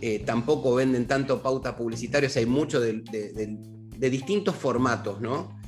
[0.01, 3.03] eh, tampoco venden tanto pautas publicitarias, hay mucho de,
[3.99, 5.61] distintos formatos, ¿no?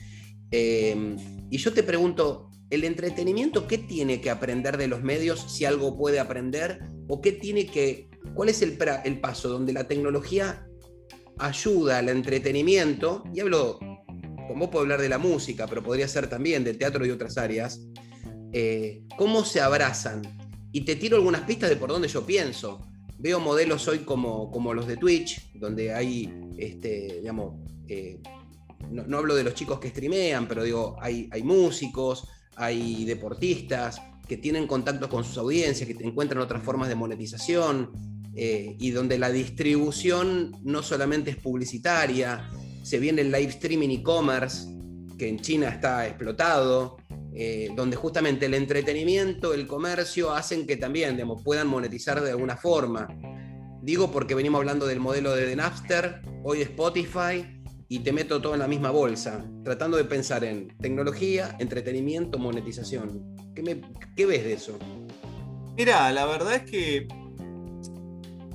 [0.52, 1.16] Eh,
[1.50, 5.98] y yo te pregunto, ¿el entretenimiento qué tiene que aprender de los medios, si algo
[5.98, 10.69] puede aprender, o qué tiene que, cuál es el, el paso donde la tecnología
[11.40, 13.78] ayuda al entretenimiento, y hablo,
[14.48, 17.80] como puedo hablar de la música, pero podría ser también del teatro y otras áreas,
[18.52, 20.22] eh, cómo se abrazan.
[20.72, 22.80] Y te tiro algunas pistas de por dónde yo pienso.
[23.18, 27.56] Veo modelos hoy como, como los de Twitch, donde hay, este, digamos,
[27.88, 28.20] eh,
[28.90, 32.26] no, hablo de los chicos que streamean, pero digo, hay, hay músicos,
[32.56, 37.90] hay deportistas que tienen contacto con sus audiencias, que encuentran otras formas de monetización,
[38.34, 42.48] eh, y donde la distribución no solamente es publicitaria,
[42.82, 44.68] se viene el live streaming e-commerce,
[45.18, 46.96] que en China está explotado,
[47.32, 53.08] eh, donde justamente el entretenimiento, el comercio hacen que también puedan monetizar de alguna forma.
[53.82, 58.60] Digo porque venimos hablando del modelo de Napster, hoy Spotify, y te meto todo en
[58.60, 63.36] la misma bolsa, tratando de pensar en tecnología, entretenimiento, monetización.
[63.54, 63.80] ¿Qué,
[64.16, 64.78] qué ves de eso?
[65.76, 67.08] Mira, la verdad es que.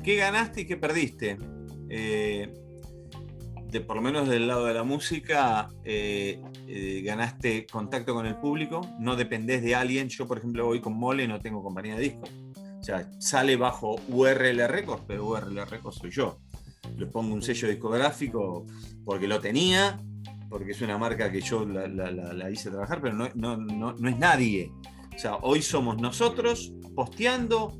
[0.05, 1.37] ¿Qué ganaste y qué perdiste?
[1.89, 2.53] Eh,
[3.71, 8.35] de, por lo menos del lado de la música, eh, eh, ganaste contacto con el
[8.37, 10.07] público, no dependés de alguien.
[10.09, 12.29] Yo, por ejemplo, hoy con Mole no tengo compañía de discos.
[12.79, 16.37] O sea, sale bajo URL Records, pero URL Records soy yo.
[16.95, 18.67] Le pongo un sello discográfico
[19.03, 19.99] porque lo tenía,
[20.49, 23.57] porque es una marca que yo la, la- la- la hice trabajar, pero no, no-
[23.57, 24.71] no- no es nadie.
[25.15, 27.75] O sea, hoy somos nosotros posteando.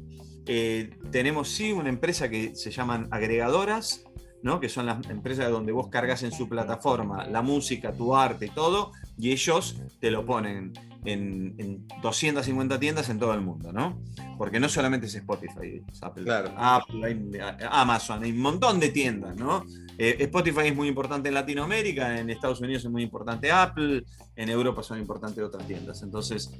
[0.47, 4.03] Eh, tenemos sí una empresa que se llaman agregadoras,
[4.43, 4.59] ¿no?
[4.59, 8.49] que son las empresas donde vos cargas en su plataforma la música, tu arte y
[8.49, 10.73] todo, y ellos te lo ponen
[11.05, 14.01] en, en 250 tiendas en todo el mundo, ¿no?
[14.39, 16.51] Porque no solamente es Spotify, es Apple, Claro.
[16.57, 19.63] Apple, hay- Amazon, hay un montón de tiendas, ¿no?
[19.97, 24.03] Eh, Spotify es muy importante en Latinoamérica, en Estados Unidos es muy importante Apple,
[24.35, 26.01] en Europa son importantes otras tiendas.
[26.03, 26.51] Entonces,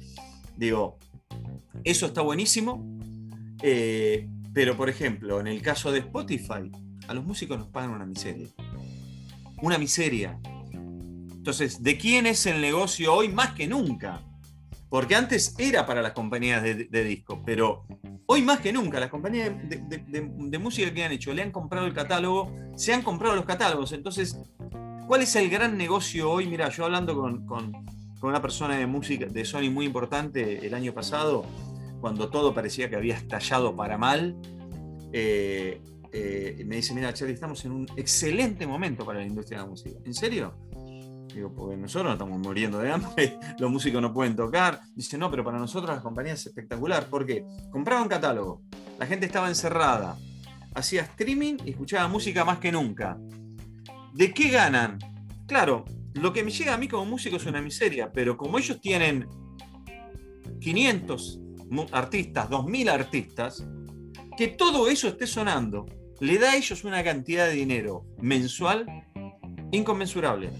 [0.56, 0.96] digo,
[1.84, 2.84] eso está buenísimo,
[3.62, 6.70] eh, pero por ejemplo, en el caso de Spotify,
[7.08, 8.48] a los músicos nos pagan una miseria.
[9.62, 10.38] Una miseria.
[10.72, 14.22] Entonces, ¿de quién es el negocio hoy más que nunca?
[14.88, 17.86] Porque antes era para las compañías de, de discos, pero
[18.26, 21.92] hoy más que nunca las compañías de, música que han hecho, le han comprado el
[21.94, 23.92] catálogo, se han comprado los catálogos.
[23.92, 24.36] Entonces,
[25.06, 26.46] ¿cuál es el gran negocio hoy?
[26.46, 27.72] Mira, yo hablando con, con-
[28.20, 31.44] con una persona de música de Sony muy importante el año pasado,
[32.00, 34.36] cuando todo parecía que había estallado para mal,
[35.12, 35.80] eh,
[36.12, 39.70] eh, me dice, mira, Charlie, estamos en un excelente momento para la industria de la
[39.70, 39.98] música.
[40.04, 40.54] ¿En serio?
[41.34, 44.80] Digo, porque nosotros nos estamos muriendo de hambre, los músicos no pueden tocar.
[44.94, 47.08] Dice, no, pero para nosotros las compañías es espectacular.
[47.10, 48.62] porque Compraban catálogo,
[48.98, 50.16] la gente estaba encerrada,
[50.74, 53.18] hacía streaming y escuchaba música más que nunca.
[54.14, 54.98] ¿De qué ganan?
[55.46, 58.80] Claro, lo que me llega a mí como músico es una miseria, pero como ellos
[58.80, 59.26] tienen
[60.60, 61.45] 500 mu-
[61.92, 63.64] artistas, 2000 artistas,
[64.36, 65.86] que todo eso esté sonando,
[66.20, 68.86] le da a ellos una cantidad de dinero mensual
[69.72, 70.50] inconmensurable.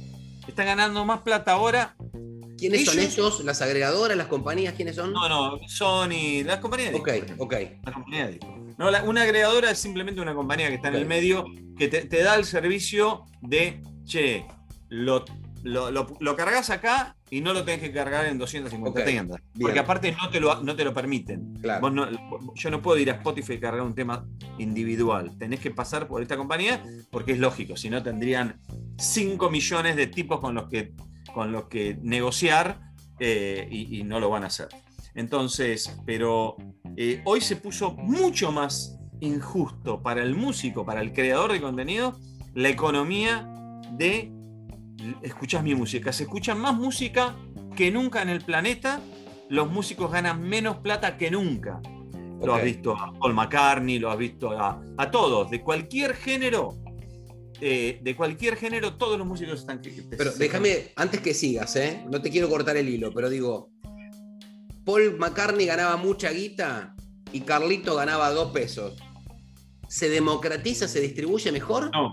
[0.46, 1.96] Están ganando más plata ahora.
[2.58, 3.44] ¿Quiénes son Ellos-?
[3.44, 4.16] ¿Las agregadoras?
[4.16, 4.74] ¿Las compañías?
[4.74, 5.12] ¿Quiénes son?
[5.12, 7.36] No, no, Sony, las compañías de ok, ejemplo.
[7.44, 7.52] ok.
[7.52, 8.40] De.
[8.78, 11.00] No, la- una agregadora es simplemente una compañía que está en Ok.
[11.00, 11.44] el medio
[11.78, 14.46] que te, te da el servicio de, che,
[14.88, 15.24] lo,
[15.62, 19.40] lo, lo, lo cargas acá y no lo tenés que cargar en 250 Ok, tiendas.
[19.52, 19.62] bien.
[19.66, 21.54] Porque aparte no te lo, no te lo permiten.
[21.60, 21.80] Claro.
[21.80, 24.24] Vos no- yo no puedo ir a Spotify y cargar un tema
[24.58, 25.36] individual.
[25.38, 27.76] Tenés que pasar por esta compañía porque es lógico.
[27.76, 28.60] Si no, tendrían
[28.98, 30.92] 5 millones de tipos con los que,
[31.34, 32.80] con los que negociar
[33.18, 34.68] eh, y, y no lo van a hacer.
[35.14, 36.56] Entonces, pero
[36.96, 42.18] eh, hoy se puso mucho más injusto para el músico, para el creador de contenido,
[42.54, 43.48] la economía
[43.92, 44.30] de
[45.22, 46.12] escuchás mi música.
[46.12, 47.34] Se escucha más música
[47.76, 49.00] que nunca en el planeta.
[49.48, 51.80] Los músicos ganan menos plata que nunca.
[52.42, 56.76] Lo has visto a Paul McCartney, lo has visto a, a todos, de cualquier género.
[57.60, 59.80] eh, de cualquier género, todos los músicos están.
[60.10, 62.04] Pero déjame, antes que sigas, ¿eh?
[62.10, 63.70] no te quiero cortar el hilo, pero digo,
[64.84, 66.94] Paul McCartney ganaba mucha guita
[67.32, 68.98] y Carlito ganaba dos pesos.
[69.88, 71.90] ¿Se democratiza, se distribuye mejor?
[71.94, 72.10] No,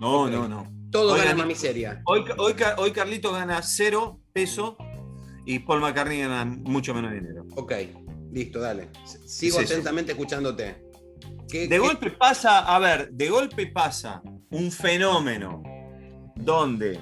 [0.00, 0.64] no, no, no.
[0.94, 2.00] Todo Oigan, gana más miseria.
[2.06, 4.76] Hoy, hoy, hoy Carlito gana cero peso
[5.44, 7.44] y Paul McCartney gana mucho menos dinero.
[7.56, 7.72] Ok,
[8.30, 8.90] listo, dale.
[9.26, 10.84] Sigo Es atentamente escuchándote.
[11.48, 15.64] ¿Qué- De qué- golpe pasa, a ver, de golpe pasa un fenómeno
[16.36, 17.00] donde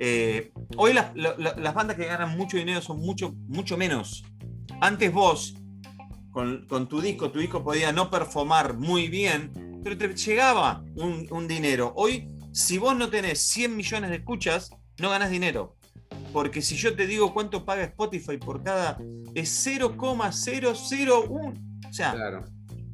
[0.00, 4.24] eh, hoy las, la- la- las bandas que ganan mucho dinero son mucho, mucho menos.
[4.80, 5.54] Antes vos,
[6.32, 11.28] con, con tu disco, tu disco podía no performar muy bien, pero te llegaba un,
[11.30, 11.92] un dinero.
[11.94, 15.76] Hoy, si vos no tenés 100 millones de escuchas, no ganás dinero.
[16.32, 18.98] Porque si yo te digo cuánto paga Spotify por cada,
[19.34, 21.54] es 0,001.
[21.88, 22.44] O sea, Claro.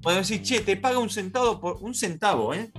[0.02, 2.70] Puedo decir, che, te paga un centavo por un centavo, ¿eh?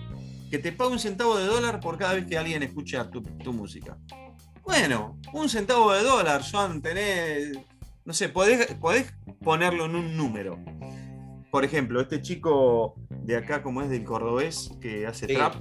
[0.52, 3.52] Que te paga un centavo de dólar por cada vez que alguien escucha tu, tu
[3.52, 3.98] música.
[4.64, 7.66] Bueno, un centavo de dólar son tener.
[8.06, 9.12] No sé, podés, podés
[9.44, 10.60] ponerlo en un número.
[11.50, 15.34] Por ejemplo, este chico de acá, como es del cordobés, que hace Sí.
[15.34, 15.56] trap.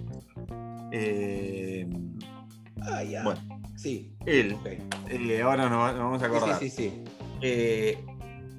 [0.96, 1.88] Eh,
[2.82, 3.22] Ah, ya.
[3.22, 3.40] Bueno.
[3.76, 4.14] Sí.
[4.24, 4.56] él,
[5.10, 6.58] eh, ahora nos, nos vamos a acordar.
[6.58, 7.04] sí, sí, sí.
[7.42, 8.04] eh,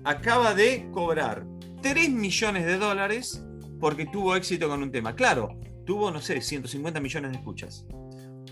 [0.04, 1.46] acaba de cobrar
[1.82, 3.44] 3 millones de dólares
[3.80, 5.16] porque tuvo éxito con un tema.
[5.16, 7.86] Claro, tuvo, no sé, 150 millones de escuchas.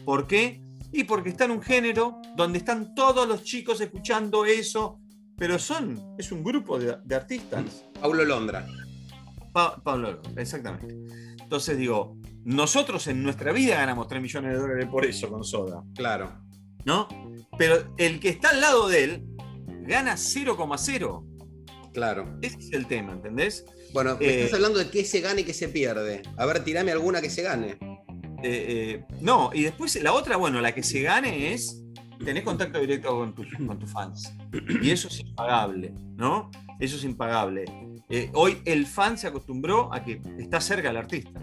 [0.05, 0.61] ¿Por qué?
[0.91, 4.99] Y porque está en un género donde están todos los chicos escuchando eso,
[5.37, 7.85] pero son, es un grupo de, de artistas.
[7.99, 8.65] Paulo Londra.
[9.51, 10.95] Pablo Londra, exactamente.
[11.41, 15.83] Entonces digo, nosotros en nuestra vida ganamos 3 millones de dólares por eso con Soda.
[15.95, 16.41] Claro.
[16.85, 17.07] ¿No?
[17.57, 19.25] Pero el que está al lado de él
[19.87, 21.91] gana 0,0.
[21.93, 22.37] Claro.
[22.41, 23.65] Ese es el tema, ¿entendés?
[23.93, 26.23] Bueno, me estás hablando de qué se gana y qué se pierde.
[26.37, 27.77] A ver, tirame alguna que se gane.
[29.21, 31.83] no, y después la otra, bueno, la que se gane es
[32.23, 33.33] tenés contacto directo con,
[33.67, 34.33] con tus fans.
[34.81, 36.49] Y eso es impagable, ¿no?
[36.79, 37.65] Eso es impagable.
[38.09, 41.39] Eh, hoy el fan se acostumbró a que está cerca del artista.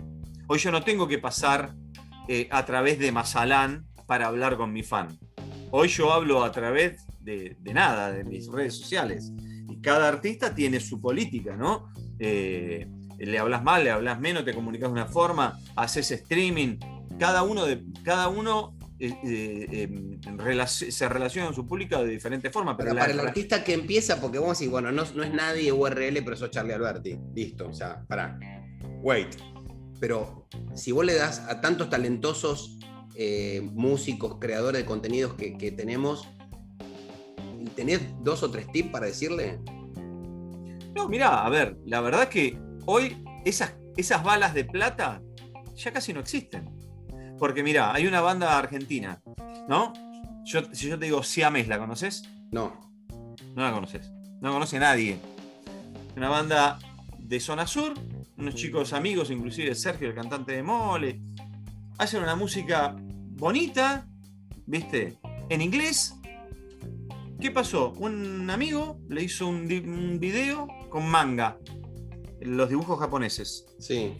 [0.52, 1.76] Hoy yo no tengo que pasar
[2.26, 5.16] eh, a través de Mazalán para hablar con mi fan.
[5.70, 9.30] Hoy yo hablo a través de, nada, de mis redes sociales.
[9.68, 11.92] Y cada artista tiene su política, ¿no?
[12.18, 16.78] Eh, le hablas mal, le hablas menos, te comunicas de una forma, haces streaming.
[17.16, 20.20] Cada uno, de, cada uno eh, eh, em,
[20.66, 22.74] se relaciona con su público de diferentes formas.
[22.76, 25.70] Pero, para el artista que empieza, porque vamos a decir, bueno, no, no es nadie
[25.70, 27.16] URL, pero eso es Charlie Alberti.
[27.36, 28.36] Listo, o sea, para.
[29.00, 29.36] Wait.
[30.00, 32.78] Pero si vos le das a tantos talentosos
[33.14, 36.26] eh, músicos, creadores de contenidos que, tenemos,
[37.76, 39.60] ¿tenés dos o tres tips para decirle?
[40.94, 45.22] No, mira, a ver, la verdad que hoy esas, esas balas de plata
[45.76, 46.68] ya casi no existen.
[47.38, 49.22] Porque mira, hay una banda argentina,
[49.68, 49.92] ¿no?
[50.44, 52.22] Yo, si yo te digo Siames, ¿la conoces?
[52.50, 52.90] No.
[53.54, 54.10] No la conoces.
[54.40, 55.18] No conoce nadie.
[56.16, 56.78] Una banda
[57.18, 57.94] de zona sur,
[58.40, 61.20] unos chicos amigos, inclusive Sergio, el cantante de Mole.
[61.98, 64.08] Hacen una música bonita,
[64.66, 65.18] ¿viste?
[65.48, 66.14] En inglés.
[67.40, 67.92] ¿Qué pasó?
[67.92, 71.58] Un amigo le hizo un, un video con manga,
[72.40, 73.66] los dibujos japoneses.
[73.78, 74.14] Sí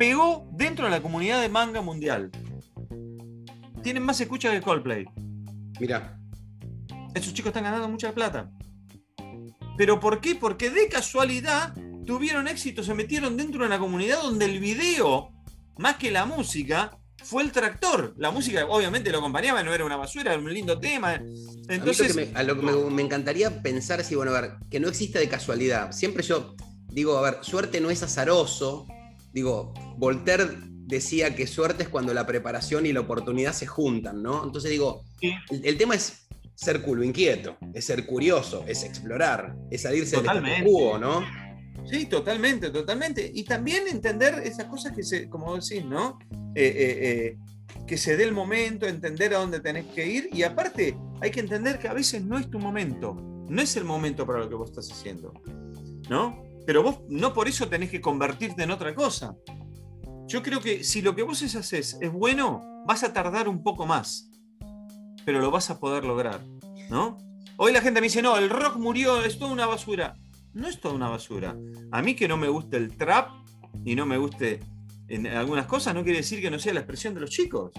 [0.00, 2.30] pegó dentro de la comunidad de manga mundial.
[3.82, 5.04] Tienen más escuchas que Coldplay.
[5.78, 6.18] Mira.
[7.14, 8.50] Esos chicos están ganando mucha plata.
[9.76, 10.34] ¿Pero por qué?
[10.34, 11.74] Porque de casualidad
[12.10, 15.30] tuvieron éxito, se metieron dentro de una comunidad donde el video,
[15.78, 18.14] más que la música, fue el tractor.
[18.18, 21.22] La música obviamente lo acompañaba, no era una basura, era un lindo tema.
[21.68, 25.20] Entonces, a, lo que, me, me, encantaría pensar, si, bueno, a ver, que no exista
[25.20, 25.92] de casualidad.
[25.92, 26.56] Siempre yo
[26.88, 28.88] digo, a ver, suerte no es azaroso,
[29.32, 30.48] digo, Voltaire
[30.88, 34.42] decía que suerte es cuando la preparación y la oportunidad se juntan, ¿no?
[34.44, 35.04] Entonces digo,
[35.48, 40.98] el, tema es ser culo inquieto, es ser curioso, es explorar, es salirse del cubo,
[40.98, 41.24] ¿no?
[41.84, 43.30] Sí, totalmente, totalmente.
[43.34, 46.18] Y también entender esas cosas que se, como decís, ¿no?
[46.54, 47.38] Eh, eh, eh,
[47.86, 50.28] que se dé el momento, entender a dónde tenés que ir.
[50.32, 53.14] Y aparte, hay que entender que a veces no es tu momento.
[53.48, 55.32] No es el momento para lo que vos estás haciendo.
[56.08, 56.42] ¿No?
[56.66, 59.34] Pero vos no por eso tenés que convertirte en otra cosa.
[60.26, 63.86] Yo creo que si lo que vos haces es bueno, vas a tardar un poco
[63.86, 64.30] más,
[65.24, 66.40] pero lo vas a poder lograr,
[66.88, 67.18] ¿no?
[67.56, 70.14] Hoy la gente me dice, no, el rock murió, es toda una basura.
[70.52, 71.56] No es toda una basura.
[71.92, 73.30] A mí que no me guste el trap
[73.84, 74.60] y no me guste
[75.08, 77.72] en algunas cosas, no quiere decir que no sea la expresión de los chicos.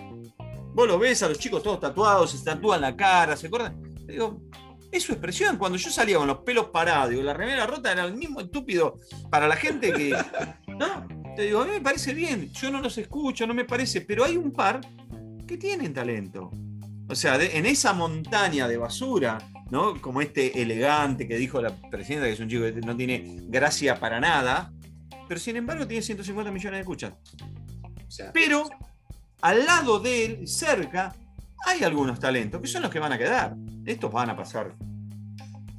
[0.73, 3.81] Vos lo ves a los chicos todos tatuados, se tatúan la cara, ¿se acuerdan?
[4.07, 4.41] Digo,
[4.91, 5.57] es su expresión.
[5.57, 8.99] Cuando yo salía con los pelos parados y la remera rota era el mismo estúpido
[9.29, 10.15] para la gente que.
[10.67, 11.07] ¿No?
[11.35, 14.25] Te digo, a mí me parece bien, yo no los escucho, no me parece, pero
[14.25, 14.81] hay un par
[15.47, 16.51] que tienen talento.
[17.07, 19.37] O sea, en esa montaña de basura,
[19.71, 19.99] ¿no?
[20.01, 23.99] Como este elegante que dijo la presidenta, que es un chico que no tiene gracia
[23.99, 24.71] para nada,
[25.27, 27.13] pero sin embargo tiene 150 millones de escuchas.
[28.33, 28.69] pero
[29.41, 31.15] al lado de él, cerca,
[31.65, 33.55] hay algunos talentos que son los que van a quedar.
[33.85, 34.75] Estos van a pasar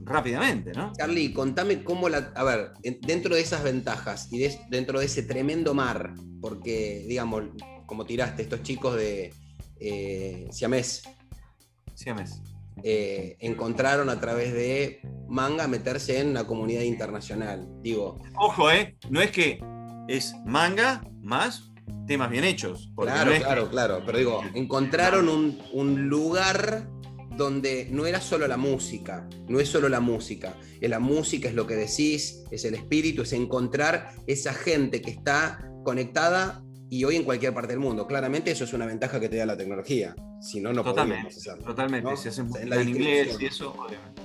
[0.01, 0.93] rápidamente, ¿no?
[0.95, 2.33] Carly, contame cómo la.
[2.35, 7.45] A ver, dentro de esas ventajas y dentro de ese tremendo mar, porque, digamos,
[7.85, 9.35] como tiraste, estos chicos de
[9.79, 11.03] eh, Siamés.
[11.95, 12.41] Siamés.
[12.83, 17.69] Eh, encontraron a través de manga meterse en una comunidad internacional.
[17.83, 18.19] Digo.
[18.39, 18.97] Ojo, ¿eh?
[19.09, 19.63] No es que
[20.09, 21.73] es manga más
[22.07, 22.91] temas bien hechos.
[22.97, 24.03] Claro, claro, claro.
[24.05, 26.89] Pero digo, encontraron un, un lugar
[27.37, 31.55] donde no era solo la música, no es solo la música, es la música, es
[31.55, 37.17] lo que decís, es el espíritu, es encontrar esa gente que está conectada y hoy
[37.17, 38.07] en cualquier parte del mundo.
[38.07, 41.65] Claramente eso es una ventaja que te da la tecnología, si no, no podemos hacerlo.
[41.65, 43.75] Totalmente, si hacen en, en inglés y eso,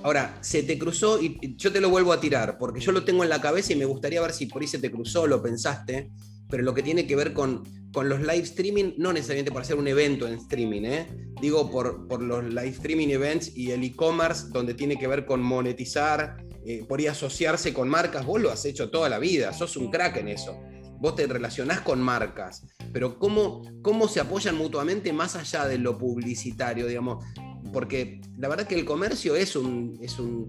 [0.02, 3.22] Ahora, se te cruzó y yo te lo vuelvo a tirar, porque yo lo tengo
[3.22, 6.10] en la cabeza y me gustaría ver si por ahí se te cruzó, lo pensaste,
[6.50, 9.76] pero lo que tiene que ver con, con los live streaming, no necesariamente por hacer
[9.76, 11.06] un evento en streaming, ¿eh?
[11.40, 15.40] digo por, por los live streaming events y el e-commerce, donde tiene que ver con
[15.40, 19.90] monetizar, eh, por asociarse con marcas, vos lo has hecho toda la vida, sos un
[19.90, 20.60] crack en eso.
[21.00, 25.96] Vos te relacionás con marcas, pero ¿cómo, cómo se apoyan mutuamente más allá de lo
[25.96, 27.24] publicitario, digamos?
[27.72, 30.48] porque la verdad que el comercio es un, es un,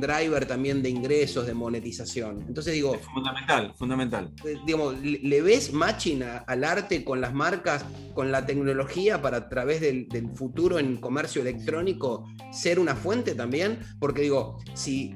[0.00, 2.44] driver también de ingresos, de monetización.
[2.46, 2.94] Entonces digo...
[2.98, 4.32] fundamental, fundamental.
[4.44, 7.84] Eh, digamos, ¿le ves matching al arte con las marcas,
[8.14, 13.34] con la tecnología para a través del, del futuro en comercio electrónico ser una fuente
[13.34, 13.80] también?
[13.98, 15.14] Porque digo, si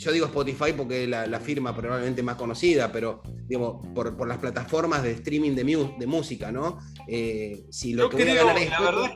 [0.00, 5.02] yo digo Spotify porque es la, firma probablemente más conocida, pero digamos, por, las plataformas
[5.02, 6.78] de streaming de, de música, ¿no?
[7.08, 9.10] Eh, si lo que creo, voy a la verdad,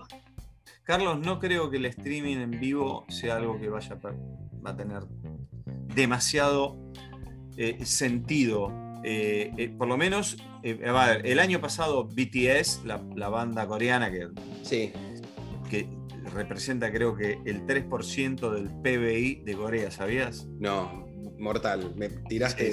[0.83, 5.05] Carlos, no creo que el streaming en vivo sea algo que vaya a, a tener
[5.95, 6.77] demasiado
[7.57, 8.73] eh, sentido.
[9.05, 14.31] Eh, por lo menos, el año pasado BTS, la, la banda coreana que,
[14.63, 14.93] sí.
[15.71, 15.87] que
[16.33, 20.49] representa creo que el 3% del PBI de Corea, ¿sabías?
[20.59, 21.04] No,
[21.45, 21.93] mortal.
[21.95, 22.73] Me tiraste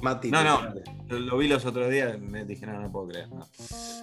[0.00, 0.30] Mati.
[0.30, 0.72] No, no,
[1.08, 3.28] lo vi los otros días, me dije, no, no puedo creer.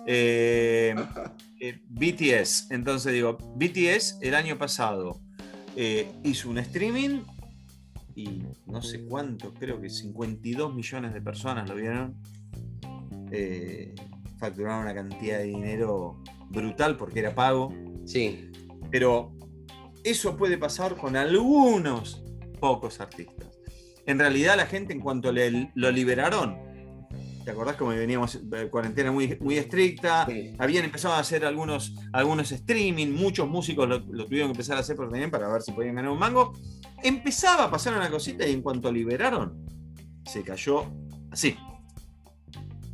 [0.05, 0.93] Eh,
[1.61, 5.21] eh, BTS, entonces digo, BTS el año pasado
[5.75, 7.21] eh, hizo un streaming
[8.15, 12.15] y no sé cuánto, creo que 52 millones de personas lo vieron.
[14.39, 17.73] facturaron una cantidad de dinero brutal porque era pago.
[18.05, 18.51] Sí.
[18.89, 19.33] Pero
[20.03, 22.23] eso puede pasar con algunos
[22.59, 23.46] pocos artistas.
[24.07, 26.57] En realidad la gente en cuanto le, lo liberaron,
[27.43, 30.25] ¿te acordás como veníamos de cuarentena muy, muy estricta?
[30.57, 34.95] Habían empezado a hacer algunos, algunos streaming, muchos músicos lo, tuvieron que empezar a hacer
[34.95, 36.53] también para ver si podían ganar un mango.
[37.03, 39.65] Empezaba a pasar una cosita y en cuanto liberaron,
[40.25, 40.85] se cayó
[41.29, 41.57] así.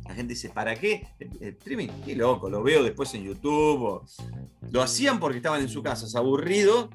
[0.08, 1.06] La gente dice, ¿para qué?
[1.40, 4.02] Streaming, qué loco, lo veo después en YouTube.
[4.72, 6.90] Lo hacían porque estaban en su casa, es aburrido.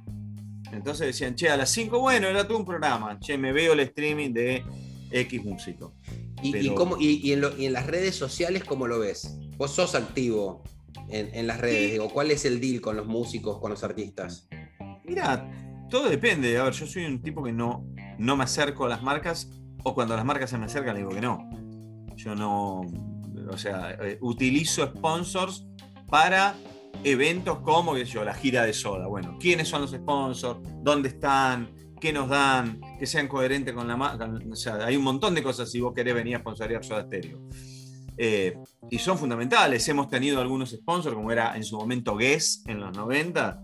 [0.71, 3.19] Entonces decían, che, a las 5, bueno, era todo un programa.
[3.19, 4.63] Che, me veo el streaming de
[5.11, 5.93] X músico.
[6.41, 9.37] ¿Y, y, en las redes sociales cómo lo ves?
[9.57, 10.63] Vos sos activo
[11.09, 14.47] en, las redes, digo, ¿cuál es el deal con los músicos, con los artistas?
[15.03, 15.49] Mira,
[15.89, 16.57] todo depende.
[16.57, 17.85] A ver, yo soy un tipo que no,
[18.17, 19.49] no me acerco a las marcas,
[19.83, 21.49] o cuando las marcas se me acercan, le digo que no.
[22.15, 22.81] Yo no,
[23.49, 25.65] o sea, eh, utilizo sponsors
[26.07, 26.55] para
[27.03, 29.07] eventos como yo, la gira de soda.
[29.07, 30.59] Bueno, ¿quiénes son los sponsors?
[30.81, 31.69] ¿Dónde están?
[31.99, 32.79] ¿Qué nos dan?
[32.97, 34.29] Que sean coherentes con la marca.
[34.51, 37.39] O sea, hay un montón de cosas si vos querés venir a sponsorear Soda Stereo.
[38.17, 38.57] Eh,
[38.89, 39.87] y son fundamentales.
[39.87, 43.61] Hemos tenido algunos sponsors, como era en su momento Guess en los 90,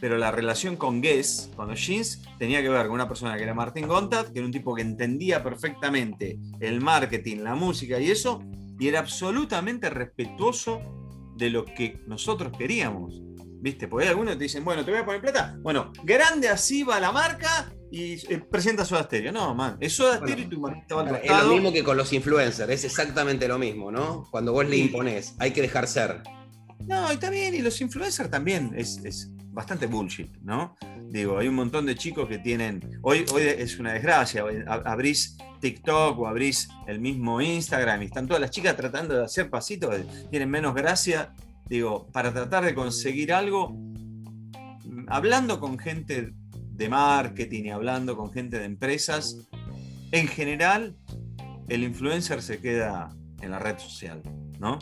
[0.00, 3.42] pero la relación con Guess, con los jeans, tenía que ver con una persona que
[3.42, 8.10] era Martín Gontat, que era un tipo que entendía perfectamente el marketing, la música y
[8.10, 8.42] eso,
[8.78, 11.05] y era absolutamente respetuoso
[11.36, 13.22] de lo que nosotros queríamos.
[13.58, 13.88] ¿Viste?
[13.88, 15.56] Porque hay algunos que te dicen, bueno, te voy a poner plata.
[15.60, 19.32] Bueno, grande así va la marca y eh, presenta Soda Stereo.
[19.32, 21.96] No, man, es Soda Stereo y tu marquita va al Es lo mismo que con
[21.96, 24.28] los influencers, es exactamente lo mismo, ¿no?
[24.30, 26.22] Cuando vos le imponés, hay que dejar ser.
[26.86, 28.72] No, y está bien, y los influencers también.
[28.76, 30.76] Es, es bastante bullshit, ¿no?
[31.08, 33.00] Digo, hay un montón de chicos que tienen.
[33.00, 34.44] Hoy, hoy es una desgracia.
[34.84, 39.48] Abrís TikTok o abrís el mismo Instagram y están todas las chicas tratando de hacer
[39.48, 39.96] pasitos,
[40.30, 41.32] tienen menos gracia.
[41.70, 43.74] Digo, para tratar de conseguir algo,
[45.08, 49.48] hablando con gente de marketing y hablando con gente de empresas,
[50.12, 50.98] en general,
[51.68, 53.08] el influencer se queda
[53.40, 54.20] en la red social,
[54.60, 54.78] ¿no?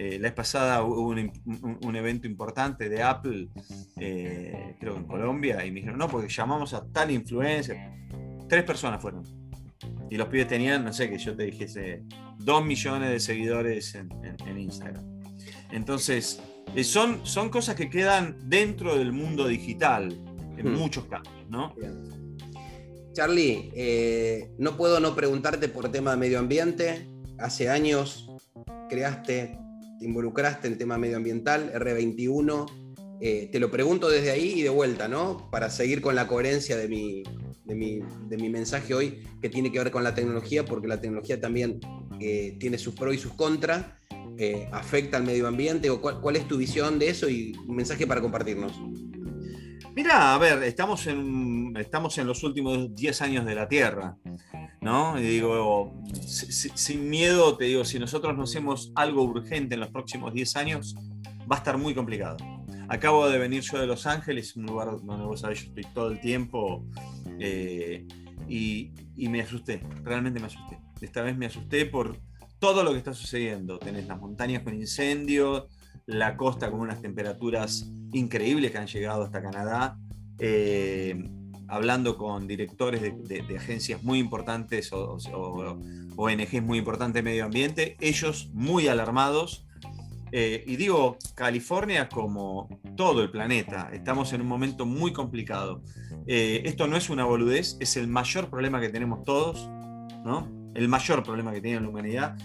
[0.00, 3.48] Eh, la vez pasada hubo un, evento importante de Apple,
[3.96, 7.76] eh, creo que en Colombia, y me dijeron, no, porque llamamos a tal influencer.
[8.48, 9.24] Tres personas fueron.
[10.08, 12.04] Y los pibes tenían, no sé, que yo te dijese,
[12.38, 14.08] dos millones de seguidores en,
[14.56, 15.04] Instagram.
[15.72, 16.40] Entonces,
[16.76, 20.12] eh, son, son cosas que quedan dentro del mundo digital,
[20.56, 20.76] en hmm.
[20.76, 21.74] muchos casos, ¿no?
[23.14, 27.08] Charlie, no puedo no preguntarte por tema de medio ambiente.
[27.36, 28.30] Hace años
[28.88, 29.58] creaste
[29.98, 32.66] te involucraste en tema medioambiental, R21.
[33.20, 35.50] Eh, te lo pregunto desde ahí y de vuelta, ¿no?
[35.50, 37.24] Para seguir con la coherencia de mi,
[37.64, 41.80] de mi, mensaje hoy, que tiene que ver con la tecnología, porque la tecnología también
[42.20, 43.86] eh, tiene sus pros y sus contras,
[44.38, 45.90] eh, afecta al medio ambiente.
[45.90, 48.72] O cuál, es tu visión de eso y un mensaje para compartirnos?
[49.94, 54.16] Mira, a ver, estamos en, estamos en los últimos 10 años de la Tierra.
[54.80, 55.18] ¿no?
[55.18, 55.92] Y digo,
[56.24, 60.94] sin miedo, te digo, si nosotros no hacemos algo urgente en los próximos 10 años,
[61.50, 62.36] va a estar muy complicado.
[62.88, 66.10] Acabo de venir yo de Los Ángeles, un lugar donde vos sabés, yo estoy todo
[66.10, 66.84] el tiempo,
[67.38, 68.06] eh,
[68.48, 70.78] y, y, me asusté, realmente me asusté.
[71.00, 72.16] Esta vez me asusté por
[72.58, 73.78] todo lo que está sucediendo.
[73.78, 75.64] Tenés las montañas con incendios,
[76.08, 79.98] la costa con unas temperaturas increíbles que han llegado hasta Canadá.
[80.38, 81.22] Eh,
[81.68, 85.18] hablando con directores de, agencias muy importantes o,
[86.16, 89.66] ONGs muy importantes de medio ambiente, ellos muy alarmados.
[90.32, 95.82] eh, y digo California como todo el planeta, estamos en un momento muy complicado.
[96.26, 99.68] Eh, esto no es una boludez, es el mayor problema que tenemos todos,
[100.24, 100.48] ¿no?
[100.74, 102.36] El mayor problema que tiene la humanidad.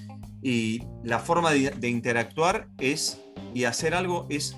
[0.44, 3.22] Y la forma de, interactuar es
[3.54, 4.58] y hacer algo es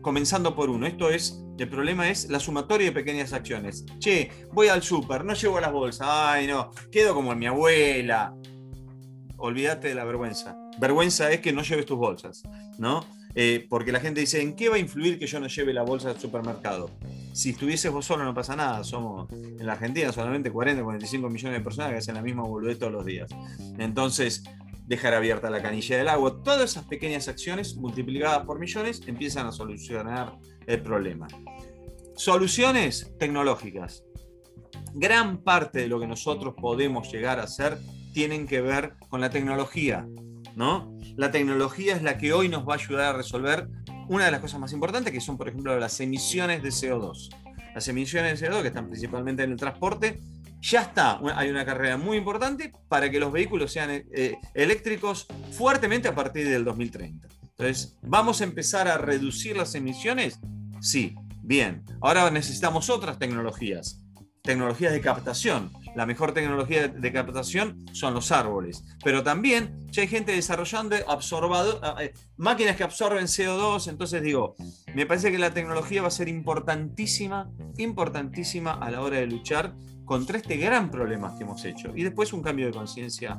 [0.00, 0.86] comenzando por uno.
[0.86, 3.84] Esto es, el problema es la sumatoria de pequeñas acciones.
[3.98, 8.34] Che, voy al súper, no llevo las bolsas, ay no, quedo como mi abuela.
[9.36, 10.56] Olvídate de la vergüenza.
[10.78, 12.42] Vergüenza es que no lleves tus bolsas,
[12.78, 13.04] ¿no?
[13.34, 15.82] Eh, porque la gente dice, ¿en qué va a influir que yo no lleve la
[15.82, 16.90] bolsa al supermercado?
[17.32, 21.58] Si estuvieses vos solo no pasa nada, somos en la Argentina solamente 40, 45 millones
[21.58, 23.30] de personas que hacen la misma boludez todos los días.
[23.78, 24.44] Entonces,
[24.86, 29.52] dejar abierta la canilla del agua, todas esas pequeñas acciones multiplicadas por millones empiezan a
[29.52, 31.28] solucionar el problema.
[32.16, 34.04] Soluciones tecnológicas.
[34.94, 37.78] Gran parte de lo que nosotros podemos llegar a hacer
[38.12, 40.06] tienen que ver con la tecnología,
[40.54, 40.96] ¿no?
[41.16, 43.68] La tecnología es la que hoy nos va a ayudar a resolver
[44.08, 47.30] una de las cosas más importantes, que son, por ejemplo, las emisiones de CO2.
[47.74, 50.20] Las emisiones de CO2, que están principalmente en el transporte,
[50.62, 56.08] ya está, hay una carrera muy importante para que los vehículos sean eh, eléctricos fuertemente
[56.08, 57.28] a partir del 2030.
[57.42, 60.38] Entonces, ¿vamos a empezar a reducir las emisiones?
[60.80, 61.84] Sí, bien.
[62.00, 64.00] Ahora necesitamos otras tecnologías,
[64.42, 68.84] tecnologías de captación la mejor tecnología de captación son los árboles.
[69.04, 73.88] Pero también ya hay gente desarrollando absorbado, eh, máquinas que absorben CO2.
[73.88, 74.54] Entonces digo,
[74.94, 79.74] me parece que la tecnología va a ser importantísima, importantísima a la hora de luchar
[80.04, 81.92] contra este gran problema que hemos hecho.
[81.94, 83.38] Y después un cambio de conciencia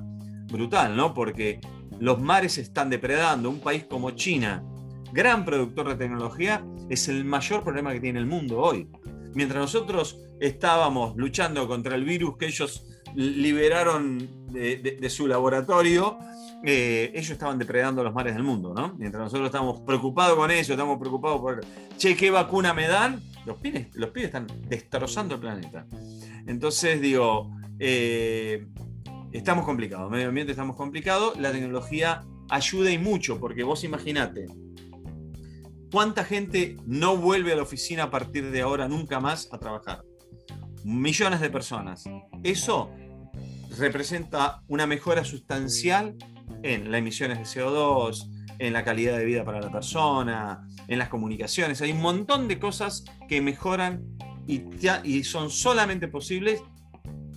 [0.52, 1.14] brutal, ¿no?
[1.14, 1.60] Porque
[2.00, 3.50] los mares están depredando.
[3.50, 4.64] Un país como China,
[5.12, 8.88] gran productor de tecnología, es el mayor problema que tiene el mundo hoy.
[9.34, 12.86] Mientras nosotros estábamos luchando contra el virus que ellos
[13.16, 16.18] liberaron de, su laboratorio,
[16.64, 18.96] eh, ellos estaban depredando los mares del mundo, ¿no?
[18.98, 21.62] Mientras nosotros estamos preocupados con eso, estamos preocupados por,
[21.98, 23.22] che, ¿qué vacuna me dan?
[23.46, 25.86] Los pibes, los pibes están destrozando el planeta.
[26.48, 28.66] Entonces, digo, eh,
[29.32, 34.46] estamos complicados, medio ambiente estamos complicados, la tecnología ayuda y mucho, porque vos imaginate,
[35.92, 40.04] ¿cuánta gente no vuelve a la oficina a partir de ahora nunca más a trabajar?
[40.84, 42.04] millones de personas.
[42.44, 42.92] Eso
[43.78, 46.16] representa una mejora sustancial
[46.62, 48.30] en las emisiones de CO2,
[48.60, 51.82] en la calidad de vida para la persona, en las comunicaciones.
[51.82, 54.04] Hay un montón de cosas que mejoran
[54.48, 54.64] y,
[55.04, 56.62] y son solamente posibles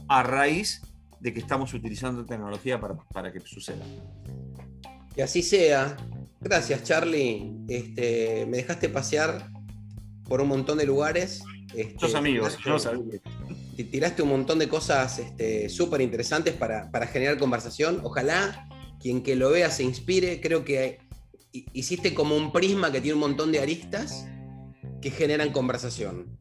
[0.08, 0.82] a raíz
[1.20, 3.84] de que estamos utilizando tecnología para, para que suceda.
[5.14, 5.96] Que así sea.
[6.40, 7.52] Gracias, Charlie.
[7.68, 9.50] Este, me dejaste pasear
[10.28, 11.42] por un montón de lugares
[11.74, 12.56] este, amigos,
[13.90, 18.00] Tiraste un montón de cosas este, súper interesantes para, generar conversación.
[18.02, 20.40] Ojalá quien que lo vea se inspire.
[20.40, 20.98] Creo que
[21.52, 24.26] hiciste como un prisma que tiene un montón de aristas
[25.00, 26.36] que generan conversación.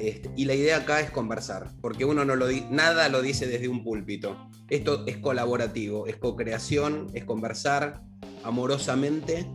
[0.00, 3.68] Este, y la idea acá es conversar, porque uno no lo nada lo dice desde
[3.68, 4.48] un púlpito.
[4.70, 8.02] Esto es colaborativo, es co-creación, es conversar
[8.44, 9.48] amorosamente,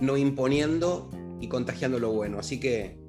[0.00, 1.08] no imponiendo
[1.40, 2.38] y contagiando lo bueno.
[2.38, 3.02] Así que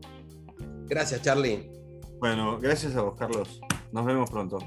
[0.87, 1.71] Gracias, Charlie.
[2.19, 3.59] Bueno, gracias a vos, Carlos.
[3.91, 4.59] Nos vemos pronto.